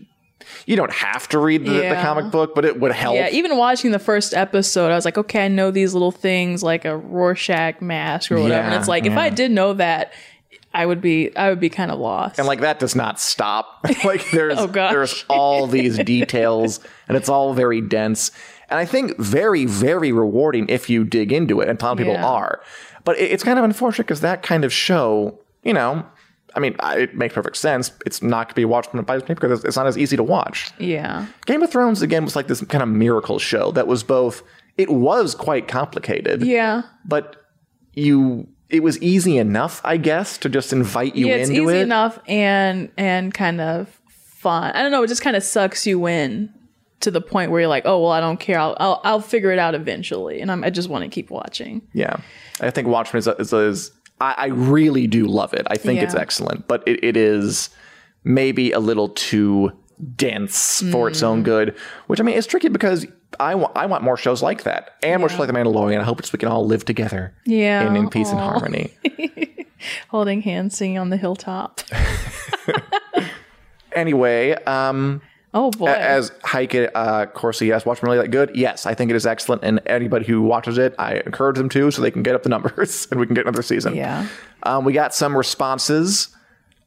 you 0.67 0.77
don't 0.77 0.93
have 0.93 1.29
to 1.31 1.39
read 1.39 1.65
the, 1.65 1.73
the 1.73 1.99
comic 2.03 2.31
book, 2.31 2.55
but 2.55 2.65
it 2.65 2.79
would 2.81 2.93
help. 2.93 3.17
Yeah, 3.17 3.29
even 3.31 3.57
watching 3.57 3.91
the 3.91 3.99
first 3.99 4.35
episode, 4.35 4.91
I 4.91 4.95
was 4.95 5.05
like, 5.05 5.19
okay, 5.19 5.45
I 5.45 5.49
know 5.49 5.71
these 5.71 5.93
little 5.93 6.13
things 6.13 6.63
like 6.63 6.85
a 6.85 6.97
Rorschach 6.97 7.81
mask 7.81 8.31
or 8.31 8.41
whatever. 8.41 8.63
and 8.63 8.73
Yeah, 8.73 8.79
it's 8.79 8.89
like, 8.89 9.07
if. 9.07 9.17
I 9.17 9.31
did 9.31 9.51
know 9.51 9.75
that, 9.75 10.13
I 10.75 10.87
would 10.87 11.01
be, 11.01 11.35
I 11.37 11.51
would 11.51 11.61
be 11.61 11.69
kind 11.69 11.91
of 11.91 11.99
lost. 11.99 12.39
and 12.39 12.47
like 12.49 12.61
that 12.61 12.79
does 12.79 12.95
not 12.97 13.21
stop. 13.21 13.85
like 14.05 14.31
there's 14.31 14.59
Oh, 14.59 14.67
there's 14.67 15.25
all 15.29 15.67
these 15.67 15.99
details 15.99 16.81
and 17.09 17.17
it's 17.17 17.29
all 17.29 17.53
very 17.55 17.81
dense. 17.81 18.31
And 18.71 18.79
I 18.79 18.85
think 18.87 19.19
very, 19.19 19.67
very 19.67 20.13
rewarding 20.13 20.67
if 20.71 20.89
you 20.89 21.05
dig 21.05 21.31
into 21.31 21.61
it, 21.61 21.69
and 21.69 21.79
a 21.81 21.85
lot 21.85 21.93
of 21.93 21.99
people 21.99 22.15
Yeah. 22.15 22.25
are. 22.27 22.63
But 23.05 23.19
it, 23.19 23.31
it's 23.31 23.45
kind 23.45 23.59
of 23.59 23.65
unfortunate 23.67 24.05
because 24.07 24.23
that 24.23 24.43
kind 24.43 24.65
of 24.65 24.73
show, 24.73 25.39
you 25.63 25.75
know, 25.75 26.07
I 26.55 26.61
mean, 26.61 26.77
it 26.83 27.15
makes 27.15 27.35
perfect 27.35 27.57
sense. 27.57 27.91
It's 28.07 28.23
not 28.23 28.47
going 28.49 28.53
to 28.53 28.55
be 28.55 28.65
watched 28.65 28.93
by 29.07 29.19
people 29.19 29.35
because 29.35 29.59
it's, 29.59 29.65
it's 29.65 29.77
not 29.77 29.87
as 29.87 29.99
easy 29.99 30.17
to 30.17 30.23
watch. 30.23 30.71
yeah, 30.79 31.27
Game 31.47 31.63
of 31.63 31.71
Thrones 31.71 32.01
again 32.03 32.25
was 32.25 32.35
like 32.37 32.47
this 32.47 32.63
kind 32.65 32.83
of 32.83 32.89
miracle 32.89 33.39
show 33.39 33.73
that 33.73 33.87
was 33.87 34.03
both. 34.03 34.43
It 34.79 34.91
was 34.91 35.35
quite 35.35 35.69
complicated, 35.69 36.43
yeah, 36.43 36.83
but 37.05 37.37
you. 37.93 38.49
It 38.73 38.83
was 38.83 39.01
easy 39.03 39.39
enough, 39.39 39.81
I 39.85 39.99
guess, 39.99 40.39
to 40.39 40.49
just 40.49 40.73
invite 40.73 41.15
you 41.15 41.29
yeah. 41.29 41.37
It's 41.37 41.51
into 41.51 41.63
easy 41.63 41.79
it. 41.79 41.83
enough 41.83 42.19
and 42.27 42.91
and 42.97 43.33
kind 43.33 43.61
of 43.61 44.01
fun. 44.09 44.73
I 44.73 44.83
don't 44.83 44.91
know. 44.91 45.03
It 45.03 45.09
just 45.09 45.23
kind 45.23 45.37
of 45.37 45.45
sucks 45.45 45.87
you 45.87 46.09
in 46.09 46.53
to 47.01 47.11
the 47.11 47.21
point 47.21 47.51
where 47.51 47.61
you're 47.61 47.69
like, 47.69 47.85
oh 47.87 48.01
well, 48.03 48.13
I 48.13 48.21
don't 48.21 48.41
care. 48.41 48.59
I'll 48.59 48.77
I'll, 48.81 49.01
I'll 49.05 49.21
figure 49.21 49.53
it 49.53 49.59
out 49.59 49.75
eventually, 49.75 50.41
and 50.41 50.51
I'm, 50.51 50.65
I 50.65 50.71
just 50.71 50.89
want 50.89 51.05
to 51.05 51.11
keep 51.11 51.31
watching. 51.31 51.83
Yeah, 51.93 52.17
I 52.61 52.71
think 52.71 52.89
Watchmen 52.89 53.19
is, 53.19 53.29
is, 53.29 53.53
is 53.53 53.93
I, 54.21 54.35
I 54.39 54.47
really 54.47 55.07
do 55.07 55.27
love 55.27 55.53
it. 55.53 55.67
I 55.71 55.77
think 55.77 56.01
it's 56.01 56.15
excellent, 56.15 56.67
but 56.67 56.83
it, 56.87 57.05
it 57.05 57.17
is 57.17 57.71
maybe 58.25 58.73
a 58.73 58.81
little 58.81 59.09
too 59.11 59.73
dense 60.17 60.83
for 60.91 61.09
its 61.09 61.21
Mm. 61.21 61.25
own 61.27 61.43
good. 61.43 61.75
Which 62.07 62.21
I 62.21 62.25
mean, 62.25 62.37
it's 62.37 62.47
tricky 62.47 62.69
because 62.69 63.07
I 63.41 63.55
want 63.55 63.77
I 63.77 63.87
want 63.87 64.03
more 64.05 64.17
shows 64.17 64.43
like 64.43 64.65
that 64.65 64.93
and 65.03 65.21
more 65.21 65.29
shows 65.29 65.39
like 65.39 65.49
The 65.49 65.55
Mandalorian. 65.55 66.01
I 66.01 66.05
hope 66.05 66.19
it's 66.21 66.33
we 66.33 66.39
can 66.39 66.49
all 66.49 66.67
live 66.67 66.85
together, 66.85 67.35
Yeah, 67.47 67.87
in, 67.87 67.97
in 67.97 68.11
peace 68.11 68.31
and 68.31 68.39
harmony. 68.41 68.93
Holding 70.11 70.43
hands, 70.43 70.77
singing 70.77 70.99
on 70.99 71.11
the 71.11 71.17
hilltop. 71.17 71.81
anyway, 73.93 74.53
um, 74.65 75.21
Oh 75.55 75.71
boy. 75.71 75.89
As 75.89 76.33
Heike 76.45 76.91
uh, 76.95 77.27
Corsi 77.27 77.73
asked, 77.73 77.85
Watchmen 77.85 78.11
really 78.11 78.23
that 78.25 78.31
good? 78.31 78.53
Yes, 78.55 78.87
I 78.87 78.95
think 78.95 79.11
it 79.11 79.17
is 79.17 79.27
excellent, 79.27 79.63
and 79.65 79.81
anybody 79.85 80.25
who 80.25 80.41
watches 80.41 80.79
it, 80.79 80.95
I 80.99 81.17
encourage 81.27 81.59
them 81.59 81.69
to, 81.71 81.91
so 81.91 82.01
they 82.01 82.11
can 82.11 82.23
get 82.23 82.35
up 82.35 82.43
the 82.43 82.49
numbers 82.49 83.07
and 83.11 83.21
we 83.21 83.27
can 83.27 83.35
get 83.35 83.45
another 83.45 83.61
season. 83.63 83.95
Yeah. 83.95 84.27
Um, 84.63 84.85
we 84.87 84.95
got 84.95 85.15
some 85.15 85.37
responses. 85.37 86.29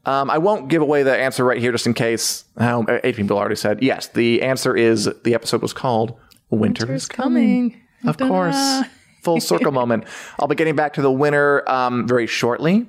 Um, 0.05 0.29
I 0.29 0.37
won't 0.37 0.67
give 0.67 0.81
away 0.81 1.03
the 1.03 1.15
answer 1.15 1.43
right 1.43 1.59
here, 1.59 1.71
just 1.71 1.87
in 1.87 1.93
case. 1.93 2.45
Oh, 2.57 2.85
eight 3.03 3.15
people 3.15 3.37
already 3.37 3.55
said 3.55 3.81
yes. 3.81 4.07
The 4.07 4.41
answer 4.41 4.75
is 4.75 5.09
the 5.23 5.33
episode 5.33 5.61
was 5.61 5.73
called 5.73 6.17
"Winter 6.49 6.83
is 6.83 6.89
Winter's 6.89 7.07
coming. 7.07 7.81
Of 8.05 8.17
course, 8.17 8.83
full 9.23 9.41
circle 9.41 9.71
moment. 9.71 10.05
I'll 10.39 10.47
be 10.47 10.55
getting 10.55 10.75
back 10.75 10.93
to 10.93 11.01
the 11.01 11.11
winner 11.11 11.67
um, 11.67 12.07
very 12.07 12.27
shortly. 12.27 12.85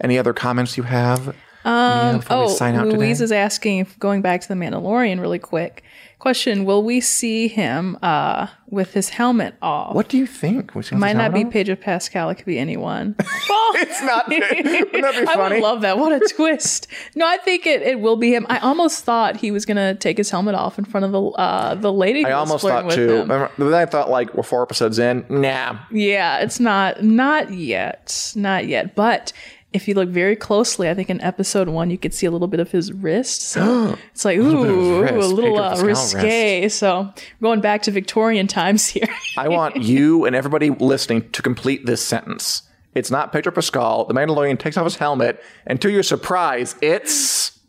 Any 0.00 0.18
other 0.18 0.32
comments 0.32 0.76
you 0.76 0.82
have? 0.82 1.34
Um, 1.64 2.22
Oh, 2.30 2.46
Louise 2.84 3.18
today? 3.18 3.24
is 3.24 3.32
asking, 3.32 3.86
going 3.98 4.22
back 4.22 4.40
to 4.42 4.48
the 4.48 4.54
Mandalorian 4.54 5.20
really 5.20 5.38
quick. 5.38 5.82
Question: 6.18 6.64
Will 6.64 6.82
we 6.82 7.00
see 7.00 7.46
him 7.46 7.96
uh, 8.02 8.48
with 8.68 8.92
his 8.92 9.10
helmet 9.10 9.54
off? 9.62 9.94
What 9.94 10.08
do 10.08 10.18
you 10.18 10.26
think? 10.26 10.74
Might 10.92 11.14
not 11.14 11.32
be 11.32 11.44
Paige. 11.44 11.52
Pedro 11.52 11.76
Pascal. 11.76 12.28
It 12.30 12.34
could 12.36 12.46
be 12.46 12.58
anyone. 12.58 13.14
Well, 13.48 13.70
It's 13.74 14.02
not. 14.02 14.28
Wouldn't 14.28 14.44
that 14.92 15.14
be 15.20 15.26
I 15.28 15.36
would 15.36 15.62
love 15.62 15.82
that. 15.82 15.96
What 15.98 16.10
a 16.10 16.18
twist! 16.34 16.88
No, 17.14 17.24
I 17.24 17.36
think 17.36 17.66
it, 17.66 17.82
it 17.82 18.00
will 18.00 18.16
be 18.16 18.34
him. 18.34 18.46
I 18.48 18.58
almost 18.58 19.04
thought 19.04 19.36
he 19.36 19.52
was 19.52 19.64
gonna 19.64 19.94
take 19.94 20.16
his 20.18 20.28
helmet 20.30 20.56
off 20.56 20.76
in 20.76 20.84
front 20.84 21.04
of 21.06 21.12
the 21.12 21.22
uh, 21.22 21.76
the 21.76 21.92
lady. 21.92 22.24
I 22.24 22.32
almost 22.32 22.64
thought 22.64 22.90
too. 22.90 23.24
Then 23.56 23.72
I 23.74 23.86
thought 23.86 24.10
like 24.10 24.34
we're 24.34 24.42
four 24.42 24.62
episodes 24.62 24.98
in. 24.98 25.24
Nah, 25.28 25.78
Yeah, 25.92 26.38
it's 26.40 26.58
not 26.58 27.04
not 27.04 27.52
yet, 27.52 28.32
not 28.34 28.66
yet. 28.66 28.96
But 28.96 29.32
if 29.72 29.86
you 29.86 29.94
look 29.94 30.08
very 30.08 30.34
closely, 30.34 30.88
I 30.88 30.94
think 30.94 31.10
in 31.10 31.20
episode 31.20 31.68
one 31.68 31.90
you 31.90 31.98
could 31.98 32.14
see 32.14 32.26
a 32.26 32.30
little 32.30 32.48
bit 32.48 32.60
of 32.60 32.70
his 32.70 32.92
wrist. 32.92 33.42
So 33.42 33.98
it's 34.12 34.24
like 34.24 34.38
ooh, 34.38 34.62
bit 34.62 34.70
of 34.70 34.76
ooh, 34.76 34.96
a 34.96 35.12
wrist, 35.12 35.28
little 35.30 35.58
uh, 35.58 35.82
risque. 35.82 36.68
So 36.68 37.12
going 37.42 37.60
back 37.60 37.82
to 37.82 37.90
Victorian 37.90 38.46
times 38.46 38.86
here. 38.86 39.08
I 39.36 39.48
want 39.48 39.76
you 39.82 40.24
and 40.24 40.34
everybody 40.34 40.70
listening 40.70 41.30
to 41.30 41.42
complete 41.42 41.86
this 41.86 42.02
sentence. 42.02 42.62
It's 42.94 43.10
not 43.10 43.32
Pedro 43.32 43.52
Pascal. 43.52 44.06
The 44.06 44.14
Mandalorian 44.14 44.58
takes 44.58 44.76
off 44.76 44.84
his 44.84 44.96
helmet, 44.96 45.42
and 45.66 45.80
to 45.82 45.90
your 45.90 46.02
surprise, 46.02 46.74
it's 46.80 47.60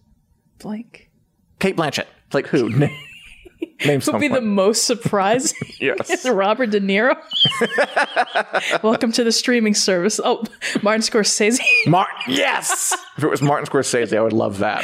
like 0.63 1.09
Cate 1.59 1.75
Blanchett. 1.75 2.07
Like 2.33 2.47
who? 2.47 2.87
Name, 3.85 4.01
would 4.07 4.19
be 4.19 4.27
the 4.27 4.41
most 4.41 4.83
surprising. 4.83 5.57
yes. 5.79 6.25
Robert 6.29 6.69
De 6.69 6.81
Niro. 6.81 7.15
Welcome 8.83 9.11
to 9.13 9.23
the 9.23 9.31
streaming 9.31 9.73
service. 9.73 10.19
Oh, 10.23 10.43
Martin 10.81 11.01
Scorsese. 11.01 11.59
Martin. 11.87 12.33
Yes. 12.33 12.95
if 13.17 13.23
it 13.23 13.29
was 13.29 13.41
Martin 13.41 13.67
Scorsese, 13.67 14.17
I 14.17 14.21
would 14.21 14.33
love 14.33 14.59
that. 14.59 14.83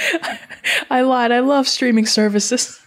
I 0.89 1.01
lied. 1.01 1.31
I 1.31 1.39
love 1.39 1.67
streaming 1.67 2.05
services. 2.05 2.79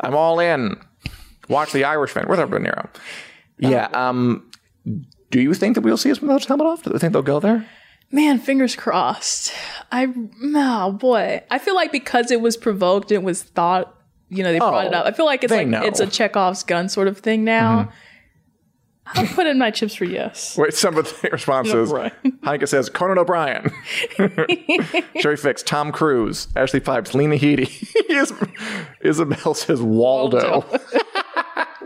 I'm 0.00 0.14
all 0.14 0.38
in. 0.38 0.76
Watch 1.48 1.72
The 1.72 1.84
Irishman 1.84 2.28
with 2.28 2.38
Robert 2.38 2.62
De 2.62 2.70
Niro. 2.70 2.88
Yeah. 3.58 3.88
Um. 3.92 4.50
Do 5.30 5.40
you 5.40 5.54
think 5.54 5.74
that 5.74 5.80
we'll 5.80 5.96
see 5.96 6.12
us 6.12 6.20
with 6.20 6.30
his 6.30 6.44
helmet 6.44 6.66
off? 6.66 6.82
Do 6.84 6.90
you 6.92 6.98
think 6.98 7.12
they'll 7.12 7.22
go 7.22 7.40
there? 7.40 7.66
Man, 8.10 8.38
fingers 8.38 8.76
crossed. 8.76 9.52
I 9.90 10.12
oh 10.54 10.92
boy, 10.92 11.42
I 11.50 11.58
feel 11.58 11.74
like 11.74 11.92
because 11.92 12.30
it 12.30 12.40
was 12.40 12.56
provoked, 12.56 13.10
it 13.12 13.22
was 13.22 13.42
thought. 13.42 13.92
You 14.28 14.42
know, 14.42 14.52
they 14.52 14.58
brought 14.58 14.86
it 14.86 14.92
Oh, 14.94 14.98
up. 14.98 15.06
I 15.06 15.12
feel 15.12 15.26
like 15.26 15.44
it's 15.44 15.52
like 15.52 15.68
know. 15.68 15.78
Mm-hmm. 15.78 15.88
it's 15.88 16.00
a 16.00 16.06
Chekhov's 16.06 16.62
gun 16.64 16.88
sort 16.88 17.06
of 17.08 17.18
thing 17.18 17.44
now. 17.44 17.90
I'll 19.08 19.24
put 19.26 19.46
in 19.46 19.56
my 19.56 19.70
chips 19.70 19.94
for 19.94 20.04
yes. 20.04 20.58
Wait, 20.58 20.74
some 20.74 20.96
of 20.96 21.04
the 21.22 21.30
responses. 21.30 21.90
Right. 21.92 22.12
Heike 22.42 22.66
says 22.66 22.88
Conan 22.88 23.18
O'Brien. 23.18 23.70
Sherry 25.20 25.36
Fix, 25.36 25.62
Tom 25.62 25.92
Cruise, 25.92 26.48
Ashley 26.56 26.80
Pipes, 26.80 27.14
Lena 27.14 27.36
Headey. 27.36 27.70
Is- 28.10 28.32
Isabel 29.00 29.54
says 29.54 29.80
Waldo. 29.80 30.64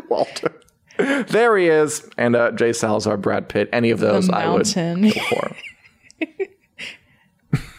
Walter. 0.09 0.53
There 0.97 1.57
he 1.59 1.67
is, 1.69 2.09
and 2.19 2.37
uh, 2.37 2.53
Jay 2.53 2.73
Salazar, 2.73 3.17
Brad 3.19 3.49
Pitt. 3.51 3.69
Any 3.73 3.91
of 3.91 4.01
those, 4.01 4.29
I 4.31 4.49
would 4.49 4.65
go 4.75 5.11
for. 5.29 5.57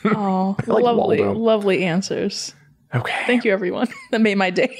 Oh, 0.03 0.55
like 0.67 0.83
lovely, 0.83 1.21
Waldo. 1.21 1.33
lovely 1.39 1.83
answers. 1.85 2.55
Okay. 2.93 3.23
Thank 3.27 3.45
you, 3.45 3.51
everyone. 3.53 3.87
That 4.11 4.19
made 4.21 4.37
my 4.37 4.49
day. 4.49 4.77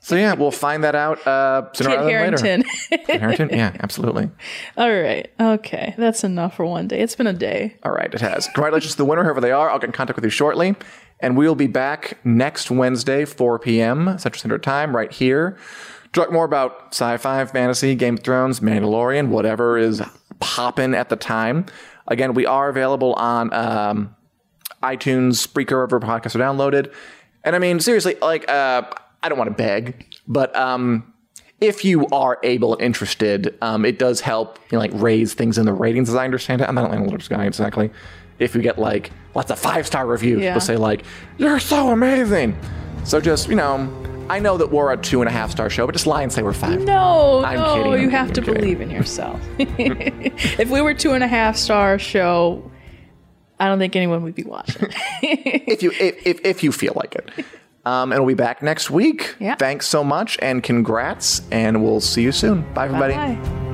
So 0.00 0.16
yeah, 0.16 0.34
we'll 0.34 0.50
find 0.50 0.84
that 0.84 0.94
out 0.94 1.26
uh, 1.26 1.72
sooner 1.72 1.90
Kit 1.90 1.98
rather 1.98 2.10
than 2.10 2.32
later. 2.32 2.44
Harington. 2.44 2.64
Kit 3.06 3.20
Harington. 3.20 3.48
Yeah, 3.50 3.74
absolutely. 3.80 4.28
All 4.76 4.92
right. 4.92 5.32
Okay. 5.40 5.94
That's 5.96 6.24
enough 6.24 6.56
for 6.56 6.66
one 6.66 6.88
day. 6.88 7.00
It's 7.00 7.14
been 7.16 7.26
a 7.26 7.32
day. 7.32 7.76
All 7.84 7.92
right, 7.92 8.12
it 8.12 8.20
has. 8.20 8.46
Congratulations 8.48 8.92
to 8.92 8.98
the 8.98 9.06
winner, 9.06 9.22
whoever 9.22 9.40
they 9.40 9.52
are. 9.52 9.70
I'll 9.70 9.78
get 9.78 9.86
in 9.86 9.92
contact 9.92 10.16
with 10.16 10.24
you 10.24 10.30
shortly. 10.30 10.74
And 11.20 11.38
we'll 11.38 11.54
be 11.54 11.68
back 11.68 12.18
next 12.22 12.70
Wednesday, 12.70 13.24
4 13.24 13.58
p.m. 13.60 14.18
Central 14.18 14.38
Standard 14.38 14.62
Time, 14.62 14.94
right 14.94 15.10
here. 15.10 15.56
To 16.12 16.20
talk 16.20 16.30
more 16.30 16.44
about 16.44 16.88
sci 16.90 17.16
fi, 17.16 17.42
fantasy, 17.46 17.94
Game 17.94 18.14
of 18.14 18.22
Thrones, 18.24 18.60
Mandalorian, 18.60 19.28
whatever 19.28 19.78
is 19.78 20.02
popping 20.38 20.92
at 20.94 21.08
the 21.08 21.16
time. 21.16 21.64
Again, 22.06 22.34
we 22.34 22.46
are 22.46 22.68
available 22.68 23.14
on 23.14 23.52
um, 23.52 24.16
iTunes, 24.82 25.46
Spreaker, 25.46 25.72
wherever 25.72 26.00
podcasts 26.00 26.34
are 26.34 26.38
downloaded. 26.38 26.92
And 27.42 27.56
I 27.56 27.58
mean, 27.58 27.80
seriously, 27.80 28.16
like, 28.20 28.48
uh, 28.50 28.82
I 29.22 29.28
don't 29.28 29.38
want 29.38 29.50
to 29.50 29.56
beg, 29.56 30.06
but 30.28 30.54
um, 30.54 31.12
if 31.60 31.84
you 31.84 32.06
are 32.08 32.38
able 32.42 32.74
and 32.74 32.82
interested, 32.82 33.56
um, 33.62 33.84
it 33.86 33.98
does 33.98 34.20
help, 34.20 34.58
you 34.70 34.76
know, 34.76 34.80
like 34.80 34.90
raise 34.94 35.32
things 35.34 35.56
in 35.56 35.64
the 35.64 35.72
ratings, 35.72 36.08
as 36.10 36.14
I 36.14 36.24
understand 36.24 36.60
it. 36.60 36.68
I'm 36.68 36.74
not 36.74 36.92
an 36.92 37.02
analytics 37.02 37.28
guy 37.28 37.44
exactly. 37.46 37.90
If 38.38 38.54
you 38.54 38.60
get 38.62 38.78
like 38.78 39.10
lots 39.34 39.50
of 39.50 39.58
five 39.58 39.86
star 39.86 40.06
reviews, 40.06 40.42
Yeah. 40.42 40.50
people 40.50 40.60
say 40.60 40.76
like, 40.76 41.04
"You're 41.38 41.60
so 41.60 41.90
amazing." 41.90 42.56
So 43.04 43.20
just 43.20 43.48
you 43.48 43.54
know, 43.54 43.86
I 44.30 44.38
know 44.38 44.56
that 44.56 44.70
we're 44.70 44.92
a 44.92 44.96
two 44.96 45.20
and 45.20 45.28
a 45.28 45.32
half 45.32 45.50
star 45.50 45.68
show, 45.68 45.86
but 45.86 45.92
just 45.92 46.06
lie 46.06 46.22
and 46.22 46.32
say 46.32 46.42
we're 46.42 46.52
five. 46.52 46.80
No, 46.80 47.44
I'm 47.44 47.58
no, 47.58 47.74
kidding, 47.74 47.92
I'm 47.92 48.00
you 48.00 48.08
have 48.08 48.32
to 48.32 48.40
I'm 48.40 48.46
kidding. 48.46 48.60
believe 48.60 48.80
in 48.80 48.90
yourself. 48.90 49.40
if 49.58 50.70
we 50.70 50.80
were 50.80 50.94
two 50.94 51.12
and 51.12 51.22
a 51.22 51.26
half 51.28 51.56
star 51.56 51.98
show, 51.98 52.70
I 53.60 53.68
don't 53.68 53.78
think 53.78 53.96
anyone 53.96 54.22
would 54.22 54.34
be 54.34 54.44
watching. 54.44 54.88
if 55.22 55.82
you 55.82 55.92
if, 56.00 56.26
if 56.26 56.40
if 56.44 56.62
you 56.64 56.72
feel 56.72 56.94
like 56.96 57.14
it. 57.14 57.30
Um, 57.86 58.12
and 58.12 58.24
we'll 58.24 58.34
be 58.34 58.42
back 58.42 58.62
next 58.62 58.90
week. 58.90 59.34
Yeah. 59.38 59.56
Thanks 59.56 59.86
so 59.86 60.02
much 60.02 60.38
and 60.40 60.62
congrats, 60.62 61.42
and 61.50 61.84
we'll 61.84 62.00
see 62.00 62.22
you 62.22 62.32
soon. 62.32 62.62
Bye, 62.72 62.86
everybody. 62.86 63.14
Bye. 63.14 63.73